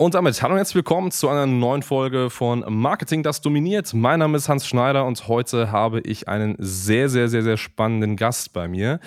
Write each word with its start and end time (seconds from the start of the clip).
Und 0.00 0.14
damit 0.14 0.40
hallo 0.40 0.54
und 0.54 0.56
herzlich 0.56 0.76
willkommen 0.76 1.10
zu 1.10 1.28
einer 1.28 1.44
neuen 1.44 1.82
Folge 1.82 2.30
von 2.30 2.64
Marketing, 2.66 3.22
das 3.22 3.42
dominiert. 3.42 3.92
Mein 3.92 4.20
Name 4.20 4.38
ist 4.38 4.48
Hans 4.48 4.66
Schneider 4.66 5.04
und 5.04 5.28
heute 5.28 5.72
habe 5.72 6.00
ich 6.00 6.26
einen 6.26 6.56
sehr, 6.58 7.10
sehr, 7.10 7.28
sehr, 7.28 7.42
sehr 7.42 7.58
spannenden 7.58 8.16
Gast 8.16 8.54
bei 8.54 8.66
mir. 8.66 8.98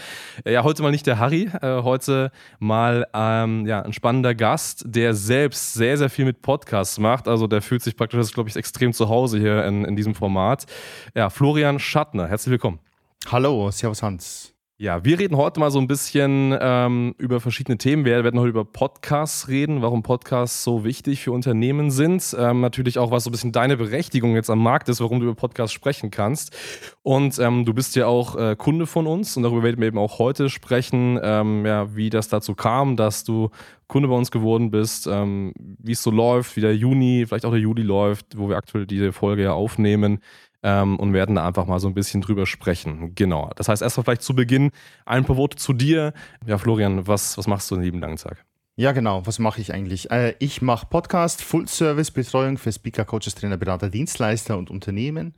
Ja, 0.45 0.63
heute 0.63 0.83
mal 0.83 0.91
nicht 0.91 1.07
der 1.07 1.17
Harry, 1.17 1.49
äh, 1.63 1.81
heute 1.81 2.31
mal 2.59 3.07
ähm, 3.11 3.65
ja, 3.65 3.81
ein 3.81 3.91
spannender 3.91 4.35
Gast, 4.35 4.83
der 4.85 5.15
selbst 5.15 5.73
sehr, 5.73 5.97
sehr 5.97 6.11
viel 6.11 6.25
mit 6.25 6.43
Podcasts 6.43 6.99
macht. 6.99 7.27
Also 7.27 7.47
der 7.47 7.63
fühlt 7.63 7.81
sich 7.81 7.97
praktisch, 7.97 8.31
glaube 8.31 8.49
ich, 8.49 8.55
extrem 8.55 8.93
zu 8.93 9.09
Hause 9.09 9.39
hier 9.39 9.65
in, 9.65 9.85
in 9.85 9.95
diesem 9.95 10.13
Format. 10.13 10.67
Ja, 11.15 11.31
Florian 11.31 11.79
Schattner, 11.79 12.27
herzlich 12.27 12.51
willkommen. 12.51 12.77
Hallo, 13.31 13.71
Servus 13.71 14.03
Hans. 14.03 14.53
Ja, 14.79 15.05
wir 15.05 15.19
reden 15.19 15.37
heute 15.37 15.59
mal 15.59 15.69
so 15.69 15.77
ein 15.77 15.87
bisschen 15.87 16.57
ähm, 16.59 17.13
über 17.19 17.39
verschiedene 17.39 17.77
Themen. 17.77 18.05
Wir 18.05 18.23
werden 18.23 18.39
heute 18.39 18.49
über 18.49 18.65
Podcasts 18.65 19.47
reden, 19.47 19.83
warum 19.83 20.01
Podcasts 20.01 20.63
so 20.63 20.83
wichtig 20.83 21.21
für 21.21 21.31
Unternehmen 21.31 21.91
sind. 21.91 22.35
Ähm, 22.37 22.59
natürlich 22.59 22.97
auch, 22.97 23.11
was 23.11 23.23
so 23.23 23.29
ein 23.29 23.33
bisschen 23.33 23.51
deine 23.51 23.77
Berechtigung 23.77 24.33
jetzt 24.33 24.49
am 24.49 24.63
Markt 24.63 24.89
ist, 24.89 24.99
warum 24.99 25.19
du 25.19 25.27
über 25.27 25.35
Podcasts 25.35 25.73
sprechen 25.73 26.09
kannst. 26.09 26.57
Und 27.03 27.37
ähm, 27.37 27.65
du 27.65 27.75
bist 27.75 27.95
ja 27.95 28.07
auch 28.07 28.35
äh, 28.35 28.55
Kunde 28.57 28.87
von 28.87 29.05
uns 29.05 29.37
und 29.37 29.43
darüber 29.43 29.61
werden 29.61 29.79
wir 29.79 29.87
eben 29.87 29.99
auch 29.99 30.17
heute 30.17 30.49
sprechen, 30.49 31.19
ähm, 31.21 31.67
ja, 31.67 31.95
wie 31.95 32.09
das 32.09 32.27
dazu 32.27 32.55
kam, 32.55 32.95
dass 32.95 33.23
du 33.23 33.51
Kunde 33.87 34.09
bei 34.09 34.15
uns 34.15 34.31
geworden 34.31 34.71
bist, 34.71 35.05
ähm, 35.05 35.53
wie 35.55 35.91
es 35.91 36.01
so 36.01 36.09
läuft, 36.09 36.55
wie 36.55 36.61
der 36.61 36.75
Juni, 36.75 37.25
vielleicht 37.27 37.45
auch 37.45 37.51
der 37.51 37.59
Juli 37.59 37.83
läuft, 37.83 38.39
wo 38.39 38.49
wir 38.49 38.57
aktuell 38.57 38.87
diese 38.87 39.13
Folge 39.13 39.43
ja 39.43 39.53
aufnehmen 39.53 40.19
ähm, 40.63 40.97
und 40.97 41.13
werden 41.13 41.35
da 41.35 41.45
einfach 41.45 41.65
mal 41.65 41.79
so 41.79 41.87
ein 41.87 41.93
bisschen 41.93 42.21
drüber 42.21 42.45
sprechen. 42.45 43.13
Genau. 43.15 43.51
Das 43.55 43.67
heißt, 43.67 43.81
erstmal 43.81 44.05
vielleicht 44.05 44.23
zu 44.23 44.33
Beginn 44.33 44.71
ein 45.05 45.25
paar 45.25 45.37
Worte 45.37 45.57
zu 45.57 45.73
dir. 45.73 46.13
Ja, 46.45 46.57
Florian, 46.57 47.05
was, 47.05 47.37
was 47.37 47.47
machst 47.47 47.69
du 47.69 47.75
den 47.75 47.83
lieben 47.83 47.99
langen 47.99 48.17
Tag? 48.17 48.43
Ja, 48.75 48.91
genau. 48.91 49.27
Was 49.27 49.37
mache 49.37 49.61
ich 49.61 49.73
eigentlich? 49.73 50.09
Äh, 50.09 50.35
ich 50.39 50.61
mache 50.61 50.87
Podcast, 50.87 51.43
Full-Service-Betreuung 51.43 52.57
für 52.57 52.71
Speaker, 52.71 53.05
Coaches, 53.05 53.35
Trainer, 53.35 53.57
Berater, 53.57 53.89
Dienstleister 53.89 54.57
und 54.57 54.71
Unternehmen. 54.71 55.35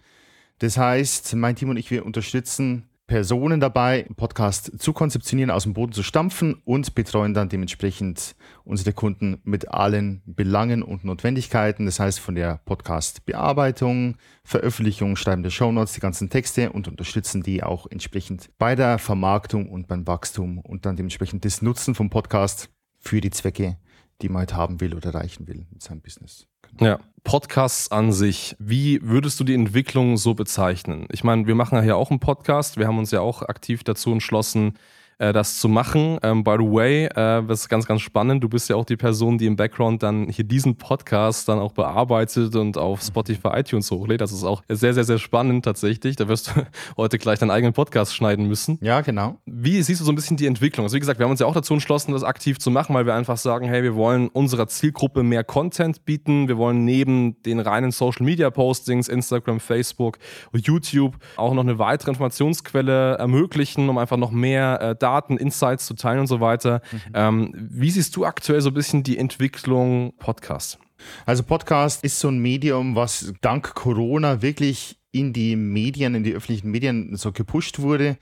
Das 0.59 0.77
heißt, 0.77 1.35
mein 1.35 1.55
Team 1.55 1.69
und 1.69 1.77
ich, 1.77 1.91
wir 1.91 2.05
unterstützen 2.05 2.87
Personen 3.07 3.59
dabei, 3.59 4.07
Podcast 4.15 4.79
zu 4.79 4.91
konzeptionieren, 4.91 5.51
aus 5.51 5.63
dem 5.63 5.73
Boden 5.73 5.91
zu 5.91 6.01
stampfen 6.01 6.61
und 6.65 6.95
betreuen 6.95 7.35
dann 7.35 7.49
dementsprechend 7.49 8.35
unsere 8.63 8.93
Kunden 8.93 9.39
mit 9.43 9.69
allen 9.69 10.23
Belangen 10.25 10.81
und 10.81 11.05
Notwendigkeiten. 11.05 11.85
Das 11.85 11.99
heißt 11.99 12.19
von 12.19 12.33
der 12.33 12.61
Podcast-Bearbeitung, 12.65 14.17
Veröffentlichung, 14.43 15.15
Schreiben 15.17 15.43
der 15.43 15.51
Shownotes, 15.51 15.93
die 15.93 15.99
ganzen 15.99 16.31
Texte 16.31 16.71
und 16.71 16.87
unterstützen 16.87 17.43
die 17.43 17.61
auch 17.61 17.85
entsprechend 17.89 18.49
bei 18.57 18.75
der 18.75 18.97
Vermarktung 18.97 19.69
und 19.69 19.87
beim 19.87 20.07
Wachstum 20.07 20.57
und 20.57 20.87
dann 20.87 20.95
dementsprechend 20.95 21.45
das 21.45 21.61
Nutzen 21.61 21.93
vom 21.93 22.09
Podcast 22.09 22.69
für 22.97 23.21
die 23.21 23.29
Zwecke, 23.29 23.77
die 24.23 24.29
man 24.29 24.39
halt 24.39 24.55
haben 24.55 24.81
will 24.81 24.95
oder 24.95 25.13
erreichen 25.13 25.47
will 25.47 25.67
mit 25.71 25.83
seinem 25.83 26.01
Business. 26.01 26.47
Ja, 26.79 26.99
Podcasts 27.25 27.91
an 27.91 28.13
sich, 28.13 28.55
wie 28.59 29.01
würdest 29.01 29.39
du 29.39 29.43
die 29.43 29.55
Entwicklung 29.55 30.15
so 30.15 30.35
bezeichnen? 30.35 31.07
Ich 31.11 31.23
meine, 31.23 31.47
wir 31.47 31.55
machen 31.55 31.75
ja 31.75 31.81
hier 31.81 31.97
auch 31.97 32.11
einen 32.11 32.21
Podcast, 32.21 32.77
wir 32.77 32.87
haben 32.87 32.99
uns 32.99 33.11
ja 33.11 33.19
auch 33.19 33.41
aktiv 33.41 33.83
dazu 33.83 34.13
entschlossen, 34.13 34.75
äh, 35.17 35.33
das 35.33 35.59
zu 35.59 35.69
machen. 35.69 36.17
Ähm, 36.23 36.43
by 36.43 36.55
the 36.59 36.65
way, 36.65 37.05
äh, 37.05 37.43
das 37.47 37.61
ist 37.61 37.69
ganz, 37.69 37.85
ganz 37.85 38.01
spannend. 38.01 38.43
Du 38.43 38.49
bist 38.49 38.69
ja 38.69 38.75
auch 38.75 38.85
die 38.85 38.97
Person, 38.97 39.37
die 39.37 39.45
im 39.45 39.55
Background 39.55 40.03
dann 40.03 40.29
hier 40.29 40.45
diesen 40.45 40.77
Podcast 40.77 41.47
dann 41.47 41.59
auch 41.59 41.71
bearbeitet 41.71 42.55
und 42.55 42.77
auf 42.77 43.01
Spotify, 43.01 43.49
iTunes 43.53 43.91
hochlädt. 43.91 44.21
Das 44.21 44.31
ist 44.31 44.43
auch 44.43 44.63
sehr, 44.67 44.93
sehr, 44.93 45.03
sehr 45.03 45.17
spannend 45.17 45.65
tatsächlich. 45.65 46.15
Da 46.15 46.27
wirst 46.27 46.47
du 46.47 46.51
heute 46.97 47.17
gleich 47.17 47.39
deinen 47.39 47.51
eigenen 47.51 47.73
Podcast 47.73 48.15
schneiden 48.15 48.47
müssen. 48.47 48.77
Ja, 48.81 49.01
genau. 49.01 49.37
Wie 49.45 49.81
siehst 49.81 50.01
du 50.01 50.05
so 50.05 50.11
ein 50.11 50.15
bisschen 50.15 50.37
die 50.37 50.47
Entwicklung? 50.47 50.85
Also 50.85 50.95
wie 50.95 50.99
gesagt, 50.99 51.19
wir 51.19 51.25
haben 51.25 51.31
uns 51.31 51.39
ja 51.39 51.45
auch 51.45 51.53
dazu 51.53 51.73
entschlossen, 51.73 52.11
das 52.11 52.23
aktiv 52.23 52.59
zu 52.59 52.71
machen, 52.71 52.93
weil 52.93 53.05
wir 53.05 53.13
einfach 53.13 53.37
sagen, 53.37 53.67
hey, 53.67 53.83
wir 53.83 53.95
wollen 53.95 54.27
unserer 54.29 54.67
Zielgruppe 54.67 55.23
mehr 55.23 55.43
Content 55.43 56.05
bieten. 56.05 56.47
Wir 56.47 56.57
wollen 56.57 56.83
neben 56.83 57.41
den 57.43 57.59
reinen 57.59 57.91
Social 57.91 58.25
Media 58.25 58.49
Postings, 58.49 59.07
Instagram, 59.07 59.59
Facebook 59.59 60.17
und 60.51 60.65
YouTube 60.65 61.15
auch 61.37 61.53
noch 61.53 61.63
eine 61.63 61.79
weitere 61.79 62.11
Informationsquelle 62.11 63.15
ermöglichen, 63.15 63.89
um 63.89 63.97
einfach 63.97 64.17
noch 64.17 64.31
mehr 64.31 64.81
äh, 64.81 64.95
Daten, 65.05 65.37
Insights 65.37 65.85
zu 65.85 65.93
teilen 65.93 66.21
und 66.21 66.27
so 66.27 66.39
weiter. 66.39 66.81
Mhm. 66.91 66.99
Ähm, 67.13 67.53
wie 67.53 67.91
siehst 67.91 68.15
du 68.15 68.25
aktuell 68.25 68.61
so 68.61 68.71
ein 68.71 68.73
bisschen 68.73 69.03
die 69.03 69.19
Entwicklung 69.19 70.13
Podcast? 70.17 70.79
Also 71.27 71.43
Podcast 71.43 72.03
ist 72.03 72.19
so 72.19 72.29
ein 72.29 72.39
Medium, 72.39 72.95
was 72.95 73.33
dank 73.41 73.75
Corona 73.75 74.41
wirklich 74.41 74.97
in 75.11 75.31
die 75.31 75.55
Medien, 75.55 76.15
in 76.15 76.23
die 76.23 76.33
öffentlichen 76.33 76.71
Medien 76.71 77.15
so 77.15 77.31
gepusht 77.31 77.79
wurde. 77.79 78.17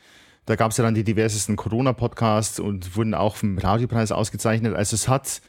Da 0.45 0.57
gab 0.57 0.71
es 0.71 0.77
ja 0.77 0.83
dann 0.83 0.93
die 0.93 1.05
diversesten 1.05 1.55
Corona-Podcasts 1.55 2.59
und 2.59 2.97
wurden 2.97 3.13
auch 3.13 3.37
vom 3.37 3.57
Radiopreis 3.57 4.11
ausgezeichnet. 4.11 4.75
Also 4.75 4.95
es 4.95 5.07
hat 5.07 5.41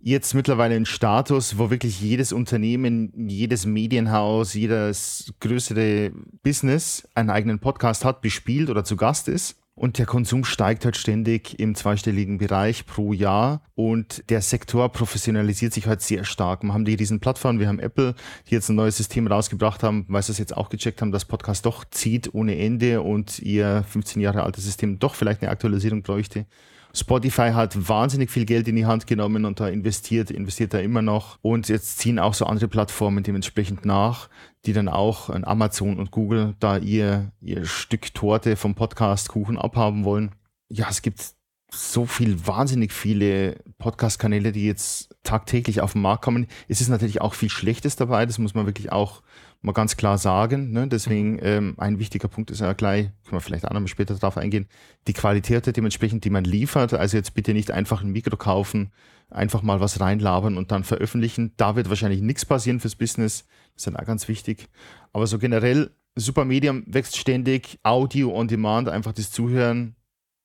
jetzt 0.00 0.34
mittlerweile 0.34 0.74
einen 0.74 0.86
Status, 0.86 1.56
wo 1.58 1.70
wirklich 1.70 2.00
jedes 2.00 2.32
Unternehmen, 2.32 3.12
jedes 3.28 3.64
Medienhaus, 3.64 4.54
jedes 4.54 5.32
größere 5.38 6.10
Business 6.42 7.06
einen 7.14 7.30
eigenen 7.30 7.60
Podcast 7.60 8.04
hat, 8.04 8.22
bespielt 8.22 8.70
oder 8.70 8.82
zu 8.82 8.96
Gast 8.96 9.28
ist. 9.28 9.59
Und 9.80 9.96
der 9.96 10.04
Konsum 10.04 10.44
steigt 10.44 10.84
halt 10.84 10.98
ständig 10.98 11.58
im 11.58 11.74
zweistelligen 11.74 12.36
Bereich 12.36 12.84
pro 12.84 13.14
Jahr. 13.14 13.62
Und 13.74 14.22
der 14.28 14.42
Sektor 14.42 14.92
professionalisiert 14.92 15.72
sich 15.72 15.86
halt 15.86 16.02
sehr 16.02 16.24
stark. 16.24 16.62
Wir 16.62 16.74
haben 16.74 16.84
die 16.84 16.96
riesen 16.96 17.18
Plattformen, 17.18 17.60
wir 17.60 17.68
haben 17.68 17.78
Apple, 17.78 18.14
die 18.46 18.54
jetzt 18.54 18.68
ein 18.68 18.76
neues 18.76 18.98
System 18.98 19.26
rausgebracht 19.26 19.82
haben, 19.82 20.04
weil 20.08 20.22
sie 20.22 20.32
es 20.32 20.38
jetzt 20.38 20.54
auch 20.54 20.68
gecheckt 20.68 21.00
haben, 21.00 21.12
dass 21.12 21.24
Podcast 21.24 21.64
doch 21.64 21.86
zieht 21.86 22.34
ohne 22.34 22.58
Ende 22.58 23.00
und 23.00 23.38
ihr 23.38 23.82
15 23.88 24.20
Jahre 24.20 24.42
altes 24.42 24.64
System 24.64 24.98
doch 24.98 25.14
vielleicht 25.14 25.40
eine 25.40 25.50
Aktualisierung 25.50 26.02
bräuchte. 26.02 26.44
Spotify 26.92 27.50
hat 27.52 27.88
wahnsinnig 27.88 28.30
viel 28.30 28.44
Geld 28.44 28.66
in 28.68 28.76
die 28.76 28.86
Hand 28.86 29.06
genommen 29.06 29.44
und 29.44 29.60
da 29.60 29.68
investiert, 29.68 30.30
investiert 30.30 30.74
da 30.74 30.78
immer 30.78 31.02
noch. 31.02 31.38
Und 31.42 31.68
jetzt 31.68 31.98
ziehen 31.98 32.18
auch 32.18 32.34
so 32.34 32.46
andere 32.46 32.68
Plattformen 32.68 33.22
dementsprechend 33.22 33.84
nach, 33.84 34.28
die 34.66 34.72
dann 34.72 34.88
auch 34.88 35.30
an 35.30 35.44
Amazon 35.44 35.98
und 35.98 36.10
Google 36.10 36.54
da 36.58 36.78
ihr, 36.78 37.32
ihr 37.40 37.64
Stück 37.64 38.12
Torte 38.14 38.56
vom 38.56 38.74
Podcast-Kuchen 38.74 39.58
abhaben 39.58 40.04
wollen. 40.04 40.32
Ja, 40.68 40.88
es 40.90 41.02
gibt 41.02 41.34
so 41.72 42.06
viel, 42.06 42.46
wahnsinnig 42.46 42.92
viele 42.92 43.56
Podcast-Kanäle, 43.78 44.52
die 44.52 44.66
jetzt 44.66 45.14
tagtäglich 45.22 45.80
auf 45.80 45.92
den 45.92 46.02
Markt 46.02 46.24
kommen. 46.24 46.46
Es 46.68 46.80
ist 46.80 46.88
natürlich 46.88 47.20
auch 47.20 47.34
viel 47.34 47.50
Schlechtes 47.50 47.96
dabei, 47.96 48.26
das 48.26 48.38
muss 48.38 48.54
man 48.54 48.66
wirklich 48.66 48.90
auch 48.90 49.22
mal 49.62 49.72
ganz 49.72 49.96
klar 49.96 50.18
sagen. 50.18 50.72
Ne? 50.72 50.88
Deswegen 50.88 51.34
mhm. 51.34 51.40
ähm, 51.42 51.74
ein 51.78 51.98
wichtiger 51.98 52.28
Punkt 52.28 52.50
ist 52.50 52.60
ja 52.60 52.72
gleich, 52.72 53.06
können 53.24 53.32
wir 53.32 53.40
vielleicht 53.40 53.66
auch 53.66 53.72
noch 53.72 53.80
mal 53.80 53.88
später 53.88 54.14
darauf 54.14 54.36
eingehen, 54.36 54.68
die 55.06 55.12
Qualität 55.12 55.76
dementsprechend, 55.76 56.24
die 56.24 56.30
man 56.30 56.44
liefert. 56.44 56.94
Also 56.94 57.16
jetzt 57.16 57.34
bitte 57.34 57.52
nicht 57.52 57.70
einfach 57.70 58.02
ein 58.02 58.10
Mikro 58.10 58.36
kaufen, 58.36 58.92
einfach 59.28 59.62
mal 59.62 59.80
was 59.80 60.00
reinlabern 60.00 60.56
und 60.56 60.72
dann 60.72 60.84
veröffentlichen. 60.84 61.52
Da 61.56 61.76
wird 61.76 61.88
wahrscheinlich 61.88 62.22
nichts 62.22 62.44
passieren 62.44 62.80
fürs 62.80 62.96
Business. 62.96 63.44
Das 63.74 63.82
ist 63.82 63.86
dann 63.86 63.96
auch 63.96 64.06
ganz 64.06 64.28
wichtig. 64.28 64.68
Aber 65.12 65.26
so 65.26 65.38
generell, 65.38 65.90
Super 66.16 66.44
Medium 66.44 66.82
wächst 66.86 67.16
ständig, 67.16 67.78
Audio 67.82 68.34
on 68.34 68.48
Demand, 68.48 68.88
einfach 68.88 69.12
das 69.12 69.30
Zuhören 69.30 69.94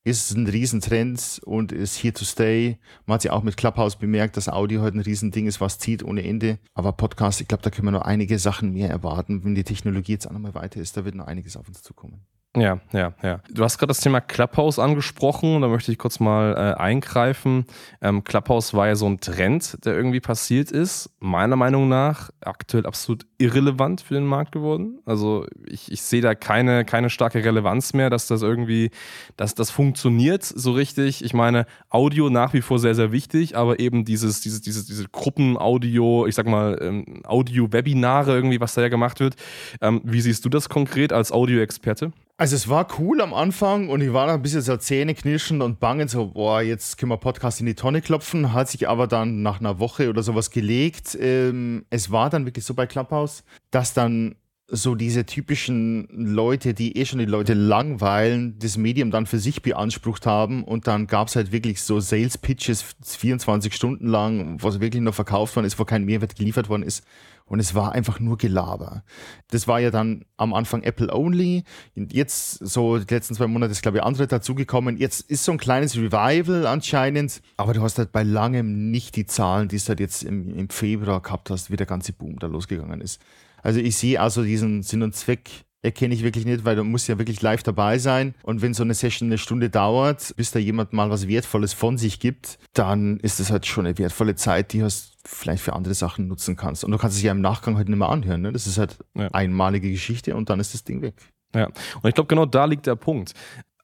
ist 0.06 0.30
ein 0.36 0.46
Riesentrend 0.46 1.40
und 1.44 1.72
ist 1.72 2.00
here 2.00 2.14
to 2.14 2.24
stay. 2.24 2.78
Man 3.06 3.16
hat 3.16 3.24
ja 3.24 3.32
auch 3.32 3.42
mit 3.42 3.56
Clubhouse 3.56 3.96
bemerkt, 3.96 4.36
dass 4.36 4.48
Audio 4.48 4.78
heute 4.78 4.84
halt 4.84 4.94
ein 4.94 5.00
Riesending 5.00 5.48
ist, 5.48 5.60
was 5.60 5.80
zieht 5.80 6.04
ohne 6.04 6.22
Ende. 6.22 6.60
Aber 6.74 6.92
Podcast, 6.92 7.40
ich 7.40 7.48
glaube, 7.48 7.64
da 7.64 7.70
können 7.70 7.88
wir 7.88 7.92
noch 7.92 8.02
einige 8.02 8.38
Sachen 8.38 8.72
mehr 8.72 8.88
erwarten. 8.88 9.42
Wenn 9.42 9.56
die 9.56 9.64
Technologie 9.64 10.12
jetzt 10.12 10.28
auch 10.28 10.32
nochmal 10.32 10.54
weiter 10.54 10.80
ist, 10.80 10.96
da 10.96 11.04
wird 11.04 11.16
noch 11.16 11.26
einiges 11.26 11.56
auf 11.56 11.66
uns 11.66 11.82
zukommen. 11.82 12.24
Ja, 12.56 12.80
ja, 12.92 13.12
ja. 13.22 13.40
Du 13.50 13.64
hast 13.64 13.76
gerade 13.76 13.88
das 13.88 14.00
Thema 14.00 14.22
Clubhouse 14.22 14.78
angesprochen, 14.78 15.60
da 15.60 15.68
möchte 15.68 15.92
ich 15.92 15.98
kurz 15.98 16.20
mal 16.20 16.54
äh, 16.54 16.80
eingreifen. 16.80 17.66
Ähm, 18.00 18.24
Clubhouse 18.24 18.72
war 18.72 18.86
ja 18.86 18.96
so 18.96 19.06
ein 19.06 19.20
Trend, 19.20 19.84
der 19.84 19.94
irgendwie 19.94 20.20
passiert 20.20 20.70
ist. 20.70 21.10
Meiner 21.20 21.56
Meinung 21.56 21.88
nach 21.88 22.30
aktuell 22.40 22.86
absolut 22.86 23.26
irrelevant 23.36 24.00
für 24.00 24.14
den 24.14 24.24
Markt 24.24 24.52
geworden. 24.52 25.00
Also 25.04 25.46
ich, 25.66 25.92
ich 25.92 26.00
sehe 26.00 26.22
da 26.22 26.34
keine, 26.34 26.86
keine 26.86 27.10
starke 27.10 27.44
Relevanz 27.44 27.92
mehr, 27.92 28.08
dass 28.08 28.26
das 28.26 28.40
irgendwie, 28.40 28.90
dass 29.36 29.54
das 29.54 29.70
funktioniert 29.70 30.42
so 30.42 30.72
richtig. 30.72 31.22
Ich 31.22 31.34
meine, 31.34 31.66
Audio 31.90 32.30
nach 32.30 32.54
wie 32.54 32.62
vor 32.62 32.78
sehr, 32.78 32.94
sehr 32.94 33.12
wichtig, 33.12 33.54
aber 33.54 33.80
eben 33.80 34.06
dieses, 34.06 34.40
dieses, 34.40 34.62
dieses, 34.62 34.86
diese 34.86 35.06
Gruppenaudio, 35.08 36.26
ich 36.26 36.34
sag 36.34 36.46
mal, 36.46 36.78
ähm, 36.80 37.22
Audio-Webinare 37.26 38.34
irgendwie, 38.34 38.60
was 38.60 38.72
da 38.72 38.80
ja 38.80 38.88
gemacht 38.88 39.20
wird. 39.20 39.36
Ähm, 39.82 40.00
wie 40.04 40.22
siehst 40.22 40.42
du 40.46 40.48
das 40.48 40.70
konkret 40.70 41.12
als 41.12 41.32
Audio-Experte? 41.32 42.12
Also 42.38 42.54
es 42.54 42.68
war 42.68 42.86
cool 42.98 43.22
am 43.22 43.32
Anfang 43.32 43.88
und 43.88 44.02
ich 44.02 44.12
war 44.12 44.28
ein 44.28 44.42
bisschen 44.42 44.60
so 44.60 44.76
zähneknirschend 44.76 45.62
und 45.62 45.80
bangend, 45.80 46.10
so, 46.10 46.26
boah, 46.26 46.60
jetzt 46.60 46.98
können 46.98 47.10
wir 47.10 47.16
Podcast 47.16 47.60
in 47.60 47.66
die 47.66 47.74
Tonne 47.74 48.02
klopfen, 48.02 48.52
hat 48.52 48.68
sich 48.68 48.86
aber 48.90 49.06
dann 49.06 49.40
nach 49.40 49.58
einer 49.58 49.78
Woche 49.78 50.10
oder 50.10 50.22
sowas 50.22 50.50
gelegt. 50.50 51.16
Ähm, 51.18 51.86
es 51.88 52.10
war 52.10 52.28
dann 52.28 52.44
wirklich 52.44 52.66
so 52.66 52.74
bei 52.74 52.86
Clubhouse, 52.86 53.42
dass 53.70 53.94
dann 53.94 54.36
so 54.68 54.94
diese 54.96 55.26
typischen 55.26 56.08
Leute, 56.10 56.74
die 56.74 56.96
eh 56.96 57.04
schon 57.04 57.20
die 57.20 57.24
Leute 57.24 57.54
langweilen, 57.54 58.58
das 58.58 58.76
Medium 58.76 59.10
dann 59.10 59.26
für 59.26 59.38
sich 59.38 59.62
beansprucht 59.62 60.26
haben 60.26 60.64
und 60.64 60.88
dann 60.88 61.06
gab 61.06 61.28
es 61.28 61.36
halt 61.36 61.52
wirklich 61.52 61.82
so 61.82 62.00
Sales 62.00 62.36
Pitches 62.36 62.84
24 63.02 63.72
Stunden 63.72 64.08
lang, 64.08 64.60
was 64.62 64.80
wirklich 64.80 65.02
nur 65.02 65.12
verkauft 65.12 65.54
worden 65.54 65.66
ist, 65.66 65.78
wo 65.78 65.84
kein 65.84 66.04
Mehrwert 66.04 66.34
geliefert 66.34 66.68
worden 66.68 66.82
ist 66.82 67.04
und 67.46 67.60
es 67.60 67.74
war 67.74 67.92
einfach 67.92 68.18
nur 68.18 68.36
Gelaber. 68.36 69.04
Das 69.50 69.68
war 69.68 69.78
ja 69.78 69.90
dann 69.90 70.24
am 70.36 70.52
Anfang 70.52 70.82
Apple 70.82 71.14
only. 71.14 71.62
Jetzt, 71.94 72.58
so 72.58 72.98
die 72.98 73.14
letzten 73.14 73.34
zwei 73.34 73.46
Monate 73.46 73.70
ist, 73.70 73.82
glaube 73.82 73.98
ich, 73.98 74.02
andere 74.02 74.26
dazugekommen. 74.26 74.96
Jetzt 74.96 75.30
ist 75.30 75.44
so 75.44 75.52
ein 75.52 75.58
kleines 75.58 75.96
Revival 75.96 76.66
anscheinend, 76.66 77.40
aber 77.56 77.72
du 77.72 77.82
hast 77.82 77.98
halt 77.98 78.10
bei 78.10 78.24
langem 78.24 78.90
nicht 78.90 79.14
die 79.14 79.26
Zahlen, 79.26 79.68
die 79.68 79.76
es 79.76 79.88
halt 79.88 80.00
jetzt 80.00 80.24
im, 80.24 80.58
im 80.58 80.68
Februar 80.68 81.22
gehabt 81.22 81.50
hast, 81.50 81.70
wie 81.70 81.76
der 81.76 81.86
ganze 81.86 82.12
Boom 82.12 82.38
da 82.40 82.48
losgegangen 82.48 83.00
ist. 83.00 83.20
Also 83.66 83.80
ich 83.80 83.96
sehe 83.96 84.20
also 84.20 84.44
diesen 84.44 84.84
Sinn 84.84 85.02
und 85.02 85.16
Zweck 85.16 85.50
erkenne 85.82 86.14
ich 86.14 86.22
wirklich 86.22 86.44
nicht, 86.44 86.64
weil 86.64 86.76
du 86.76 86.84
musst 86.84 87.08
ja 87.08 87.18
wirklich 87.18 87.42
live 87.42 87.64
dabei 87.64 87.98
sein. 87.98 88.36
Und 88.44 88.62
wenn 88.62 88.74
so 88.74 88.84
eine 88.84 88.94
Session 88.94 89.28
eine 89.28 89.38
Stunde 89.38 89.70
dauert, 89.70 90.34
bis 90.36 90.52
da 90.52 90.60
jemand 90.60 90.92
mal 90.92 91.10
was 91.10 91.26
Wertvolles 91.26 91.72
von 91.72 91.98
sich 91.98 92.20
gibt, 92.20 92.60
dann 92.74 93.18
ist 93.18 93.40
das 93.40 93.50
halt 93.50 93.66
schon 93.66 93.84
eine 93.84 93.98
wertvolle 93.98 94.36
Zeit, 94.36 94.72
die 94.72 94.84
hast 94.84 95.16
vielleicht 95.24 95.64
für 95.64 95.72
andere 95.72 95.94
Sachen 95.94 96.28
nutzen 96.28 96.54
kannst. 96.54 96.84
Und 96.84 96.92
du 96.92 96.98
kannst 96.98 97.16
es 97.16 97.24
ja 97.24 97.32
im 97.32 97.40
Nachgang 97.40 97.76
halt 97.76 97.88
nicht 97.88 97.98
mehr 97.98 98.08
anhören. 98.08 98.42
Ne? 98.42 98.52
Das 98.52 98.68
ist 98.68 98.78
halt 98.78 98.98
ja. 99.14 99.26
einmalige 99.32 99.90
Geschichte 99.90 100.36
und 100.36 100.48
dann 100.48 100.60
ist 100.60 100.72
das 100.72 100.84
Ding 100.84 101.02
weg. 101.02 101.14
Ja, 101.52 101.66
und 101.66 102.08
ich 102.08 102.14
glaube, 102.14 102.28
genau 102.28 102.46
da 102.46 102.66
liegt 102.66 102.86
der 102.86 102.94
Punkt. 102.94 103.32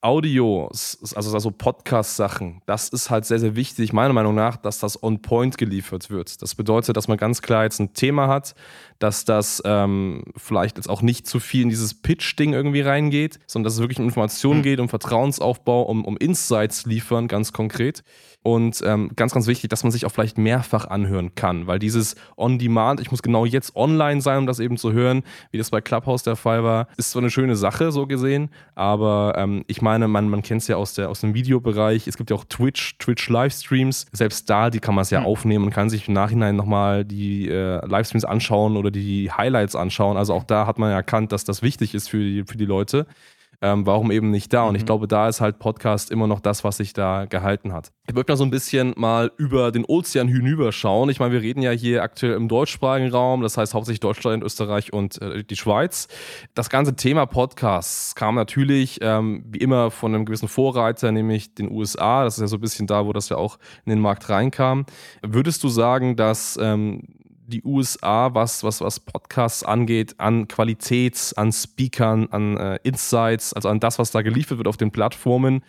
Audio, 0.05 0.67
also, 0.67 1.33
also 1.33 1.53
Podcast-Sachen, 1.53 2.61
das 2.67 2.89
ist 2.89 3.09
halt 3.09 3.25
sehr, 3.25 3.39
sehr 3.39 3.55
wichtig, 3.55 3.93
meiner 3.93 4.13
Meinung 4.13 4.35
nach, 4.35 4.57
dass 4.57 4.81
das 4.81 5.01
on 5.01 5.23
point 5.23 5.59
geliefert 5.59 6.11
wird. 6.11 6.43
Das 6.43 6.57
bedeutet, 6.57 6.97
dass 6.97 7.07
man 7.07 7.19
ganz 7.19 7.41
klar 7.41 7.63
jetzt 7.63 7.79
ein 7.79 7.95
Thema 7.95 8.27
hat, 8.27 8.57
dass 8.99 9.25
das 9.25 9.63
ähm, 9.65 10.25
vielleicht 10.37 10.77
jetzt 10.77 10.91
auch 10.91 11.03
nicht 11.03 11.29
zu 11.29 11.39
viel 11.39 11.63
in 11.63 11.69
dieses 11.69 11.95
Pitch-Ding 11.95 12.53
irgendwie 12.53 12.81
reingeht, 12.81 13.39
sondern 13.47 13.67
dass 13.67 13.75
es 13.75 13.81
wirklich 13.81 14.01
um 14.01 14.07
Informationen 14.07 14.59
mhm. 14.59 14.65
geht, 14.65 14.81
um 14.81 14.89
Vertrauensaufbau, 14.89 15.83
um, 15.83 16.05
um 16.05 16.17
Insights 16.17 16.85
liefern, 16.85 17.29
ganz 17.29 17.53
konkret. 17.53 18.03
Und 18.45 18.83
ähm, 18.85 19.13
ganz, 19.15 19.33
ganz 19.33 19.47
wichtig, 19.47 19.71
dass 19.71 19.85
man 19.85 19.93
sich 19.93 20.05
auch 20.05 20.11
vielleicht 20.11 20.37
mehrfach 20.37 20.87
anhören 20.87 21.37
kann, 21.37 21.69
weil 21.69 21.79
dieses 21.79 22.17
On-Demand, 22.37 23.01
ich 23.01 23.13
muss 23.13 23.23
genau 23.23 23.45
jetzt 23.45 23.77
online 23.77 24.21
sein, 24.21 24.39
um 24.39 24.47
das 24.49 24.59
eben 24.59 24.77
zu 24.77 24.93
hören, 24.93 25.23
wie 25.53 25.59
das 25.59 25.71
bei 25.71 25.81
Clubhouse 25.81 26.25
der 26.25 26.35
Fall 26.35 26.65
war, 26.65 26.89
ist 26.97 27.13
zwar 27.13 27.23
eine 27.23 27.31
schöne 27.31 27.55
Sache, 27.55 27.93
so 27.93 28.09
gesehen, 28.09 28.51
aber 28.75 29.35
ähm, 29.37 29.63
ich 29.69 29.81
meine, 29.81 29.92
man, 30.01 30.29
man 30.29 30.43
kennt 30.43 30.63
es 30.63 30.69
ja 30.69 30.77
aus, 30.77 30.95
der, 30.95 31.11
aus 31.11 31.21
dem 31.21 31.35
Videobereich, 31.35 32.07
es 32.07 32.17
gibt 32.17 32.31
ja 32.31 32.37
auch 32.37 32.45
Twitch, 32.45 32.97
Twitch-Livestreams, 32.99 34.07
selbst 34.13 34.49
da, 34.49 34.71
die 34.71 34.81
kann 34.81 34.95
man 34.95 35.03
es 35.03 35.11
ja 35.11 35.21
mhm. 35.21 35.27
aufnehmen 35.27 35.65
und 35.67 35.71
kann 35.71 35.91
sich 35.91 36.09
im 36.09 36.15
Nachhinein 36.15 36.57
nochmal 36.57 37.05
die 37.05 37.49
äh, 37.49 37.85
Livestreams 37.87 38.25
anschauen 38.25 38.77
oder 38.77 38.91
die 38.91 39.31
Highlights 39.31 39.77
anschauen. 39.77 40.17
Also 40.17 40.35
auch 40.35 40.45
da 40.45 40.67
hat 40.67 40.79
man 40.79 40.91
ja 40.91 40.97
erkannt, 40.97 41.33
dass 41.33 41.45
das 41.45 41.63
wichtig 41.63 41.95
ist 41.95 42.09
für 42.09 42.19
die, 42.19 42.45
für 42.45 42.57
die 42.57 42.67
Leute 42.67 43.07
ähm, 43.63 43.87
warum 43.87 44.11
eben 44.11 44.31
nicht 44.31 44.53
da? 44.53 44.65
Und 44.65 44.75
ich 44.75 44.83
mhm. 44.83 44.87
glaube, 44.87 45.09
da 45.09 45.29
ist 45.29 45.41
halt 45.41 45.61
Podcast 45.61 46.11
immer 46.11 46.27
noch 46.27 46.41
das, 46.41 46.65
was 46.65 46.79
sich 46.79 46.93
da 46.93 47.27
gehalten 47.27 47.73
hat. 47.73 47.93
Ich 48.09 48.17
würde 48.17 48.33
mal 48.33 48.37
so 48.37 48.45
ein 48.45 48.51
bisschen 48.51 48.93
mal 48.97 49.31
über 49.37 49.71
den 49.71 49.85
Ozean 49.85 50.27
hinüberschauen. 50.27 51.09
Ich 51.11 51.21
meine, 51.21 51.33
wir 51.33 51.43
reden 51.43 51.63
ja 51.63 51.71
hier 51.71 52.03
aktuell 52.03 52.33
im 52.33 52.49
deutschsprachigen 52.49 53.11
Raum, 53.11 53.43
das 53.43 53.57
heißt 53.57 53.73
hauptsächlich 53.73 54.01
Deutschland, 54.01 54.43
Österreich 54.43 54.93
und 54.93 55.23
äh, 55.23 55.45
die 55.45 55.57
Schweiz. 55.57 56.09
Das 56.55 56.71
ganze 56.71 56.97
Thema 56.97 57.27
Podcasts 57.27 58.17
kam 58.17 58.35
natürlich 58.35 58.99
ähm, 59.01 59.45
wie 59.47 59.59
immer 59.59 59.93
von 59.93 60.13
einem 60.13 60.25
gewissen 60.25 60.49
Vorreiter, 60.49 61.13
nämlich 61.13 61.55
den 61.55 61.71
USA. 61.71 62.25
Das 62.25 62.35
ist 62.35 62.41
ja 62.41 62.49
so 62.49 62.57
ein 62.57 62.61
bisschen 62.61 62.89
da, 62.89 63.07
wo 63.07 63.13
das 63.13 63.29
ja 63.29 63.37
auch 63.37 63.59
in 63.87 63.91
den 63.91 64.01
Markt 64.01 64.29
reinkam. 64.29 64.87
Würdest 65.23 65.63
du 65.63 65.69
sagen, 65.69 66.17
dass 66.17 66.59
ähm, 66.61 67.05
die 67.53 67.63
USA, 67.63 68.35
was, 68.35 68.65
was, 68.65 68.81
was 68.81 68.99
Podcasts 68.99 69.63
angeht, 69.63 70.17
an 70.19 70.49
Qualität, 70.49 71.33
an 71.37 71.53
Speakern, 71.53 72.29
an 72.31 72.57
äh, 72.57 72.79
Insights, 72.83 73.53
also 73.53 73.69
an 73.69 73.79
das, 73.79 73.99
was 73.99 74.11
da 74.11 74.23
geliefert 74.23 74.59
wird 74.59 74.69
auf 74.69 74.77
den 74.77 74.91
Plattformen, 74.91 75.63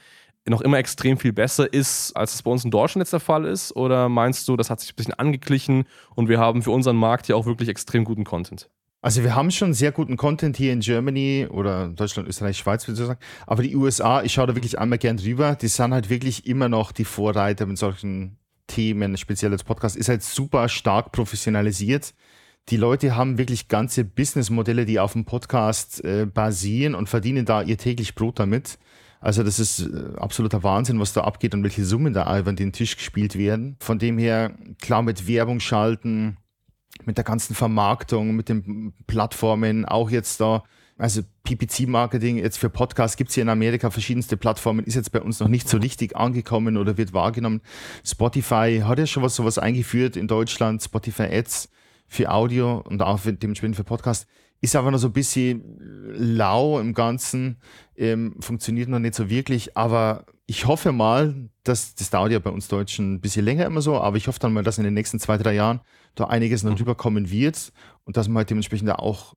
noch 0.45 0.62
immer 0.62 0.77
extrem 0.77 1.18
viel 1.18 1.31
besser 1.31 1.71
ist, 1.71 2.12
als 2.18 2.33
es 2.33 2.41
bei 2.41 2.51
uns 2.51 2.65
in 2.65 2.71
Deutschland 2.71 3.03
jetzt 3.03 3.13
der 3.13 3.19
Fall 3.19 3.45
ist? 3.45 3.75
Oder 3.75 4.09
meinst 4.09 4.47
du, 4.47 4.57
das 4.57 4.69
hat 4.69 4.80
sich 4.80 4.91
ein 4.91 4.95
bisschen 4.95 5.13
angeglichen 5.13 5.85
und 6.15 6.27
wir 6.27 6.39
haben 6.39 6.62
für 6.62 6.71
unseren 6.71 6.97
Markt 6.97 7.27
ja 7.27 7.35
auch 7.35 7.45
wirklich 7.45 7.69
extrem 7.69 8.03
guten 8.03 8.24
Content? 8.24 8.69
Also 9.01 9.24
wir 9.24 9.36
haben 9.36 9.51
schon 9.51 9.74
sehr 9.74 9.91
guten 9.91 10.15
Content 10.15 10.56
hier 10.56 10.71
in 10.71 10.79
Germany 10.79 11.47
oder 11.50 11.89
Deutschland, 11.89 12.27
Österreich, 12.27 12.57
Schweiz, 12.57 12.88
würde 12.88 13.01
ich 13.01 13.07
sagen. 13.07 13.19
Aber 13.45 13.62
die 13.62 13.75
USA, 13.75 14.24
ich 14.24 14.31
schaue 14.31 14.47
da 14.47 14.56
wirklich 14.56 14.79
einmal 14.79 14.97
gern 14.97 15.18
drüber, 15.18 15.56
die 15.56 15.68
sind 15.68 15.94
halt 15.94 16.09
wirklich 16.09 16.47
immer 16.47 16.69
noch 16.69 16.94
die 16.94 17.03
Vorreiter 17.03 17.65
mit 17.65 17.77
solchen 17.77 18.38
Themen, 18.74 19.18
speziell 19.18 19.52
als 19.52 19.64
Podcast, 19.64 19.96
ist 19.96 20.10
halt 20.10 20.24
super 20.24 20.68
stark 20.68 21.12
professionalisiert. 21.12 22.16
Die 22.70 22.78
Leute 22.78 23.16
haben 23.16 23.38
wirklich 23.38 23.68
ganze 23.68 24.04
Businessmodelle, 24.04 24.86
die 24.86 25.00
auf 25.00 25.14
dem 25.14 25.25
Podcast 25.25 26.04
äh, 26.04 26.25
basieren 26.25 26.96
und 26.96 27.08
verdienen 27.08 27.46
da 27.46 27.62
ihr 27.62 27.78
täglich 27.78 28.16
Brot 28.16 28.40
damit. 28.40 28.80
Also 29.20 29.44
das 29.44 29.60
ist 29.60 29.81
äh, 29.81 30.16
absoluter 30.18 30.64
Wahnsinn, 30.64 31.00
was 31.00 31.14
da 31.14 31.22
abgeht 31.22 31.54
und 31.54 31.64
welche 31.64 31.86
Summen 31.86 32.14
da 32.14 32.40
über 32.40 32.52
den 32.54 32.72
Tisch 32.72 32.98
gespielt 32.98 33.38
werden. 33.38 33.75
Von 33.80 34.00
dem 34.00 34.18
her, 34.18 34.58
klar 34.81 35.04
mit 35.04 35.28
Werbung 35.28 35.60
schalten, 35.60 36.38
mit 37.06 37.18
der 37.18 37.25
ganzen 37.25 37.54
Vermarktung, 37.54 38.36
mit 38.36 38.50
den 38.50 38.94
Plattformen, 39.06 39.86
auch 39.86 40.10
jetzt 40.10 40.42
da 40.42 40.64
also 40.98 41.22
PPC-Marketing 41.44 42.38
jetzt 42.38 42.57
für 42.57 42.69
Podcasts 42.69 43.18
gibt 43.18 43.30
es 43.30 43.36
hier 43.36 43.44
in 43.44 43.50
Amerika 43.50 43.90
verschiedenste 43.90 44.38
Plattformen, 44.38 44.86
ist 44.86 44.95
jetzt 44.95 45.12
bei 45.12 45.22
uns 45.22 45.40
noch 45.40 45.48
nicht 45.48 45.68
so 45.68 45.78
richtig 45.78 46.16
angekommen 46.16 46.78
oder 46.78 46.98
wird 46.98 47.13
wahrgenommen. 47.13 47.62
Spotify 48.06 48.81
hat 48.86 49.00
ja 49.00 49.07
schon 49.07 49.24
was 49.24 49.36
sowas 49.36 49.57
eingeführt 49.57 50.16
in 50.16 50.28
Deutschland, 50.28 50.84
Spotify 50.84 51.24
Ads 51.24 51.69
für 52.07 52.31
Audio 52.31 52.84
und 52.88 53.01
auch 53.01 53.19
für, 53.19 53.34
dementsprechend 53.34 53.75
für 53.75 53.84
Podcast. 53.84 54.28
Ist 54.62 54.75
aber 54.75 54.92
noch 54.92 55.00
so 55.00 55.07
ein 55.07 55.13
bisschen 55.13 55.63
lau 56.13 56.80
im 56.80 56.94
Ganzen, 56.94 57.57
ähm, 57.98 58.36
funktioniert 58.39 58.88
noch 58.88 59.00
nicht 59.00 59.16
so 59.16 59.30
wirklich, 59.30 59.75
aber 59.75 60.25
ich 60.46 60.68
hoffe 60.68 60.92
mal, 60.92 61.50
dass 61.63 61.96
das 61.96 62.10
dauert 62.10 62.31
ja 62.31 62.39
bei 62.39 62.50
uns 62.50 62.68
Deutschen 62.68 63.16
ein 63.16 63.22
bisschen 63.22 63.44
länger 63.44 63.66
immer 63.66 63.81
so, 63.81 64.00
aber 64.00 64.18
ich 64.18 64.28
hoffe 64.28 64.39
dann 64.39 64.54
mal, 64.54 64.63
dass 64.63 64.78
in 64.78 64.84
den 64.84 64.94
nächsten 64.94 65.19
zwei, 65.19 65.38
drei 65.38 65.54
Jahren 65.54 65.81
da 66.16 66.25
einiges 66.25 66.63
noch 66.63 66.72
mhm. 66.72 66.78
drüber 66.78 66.96
kommen 66.96 67.30
wird 67.30 67.74
und 68.06 68.16
dass 68.16 68.28
man 68.28 68.38
halt 68.38 68.50
dementsprechend 68.50 68.92
auch 68.92 69.34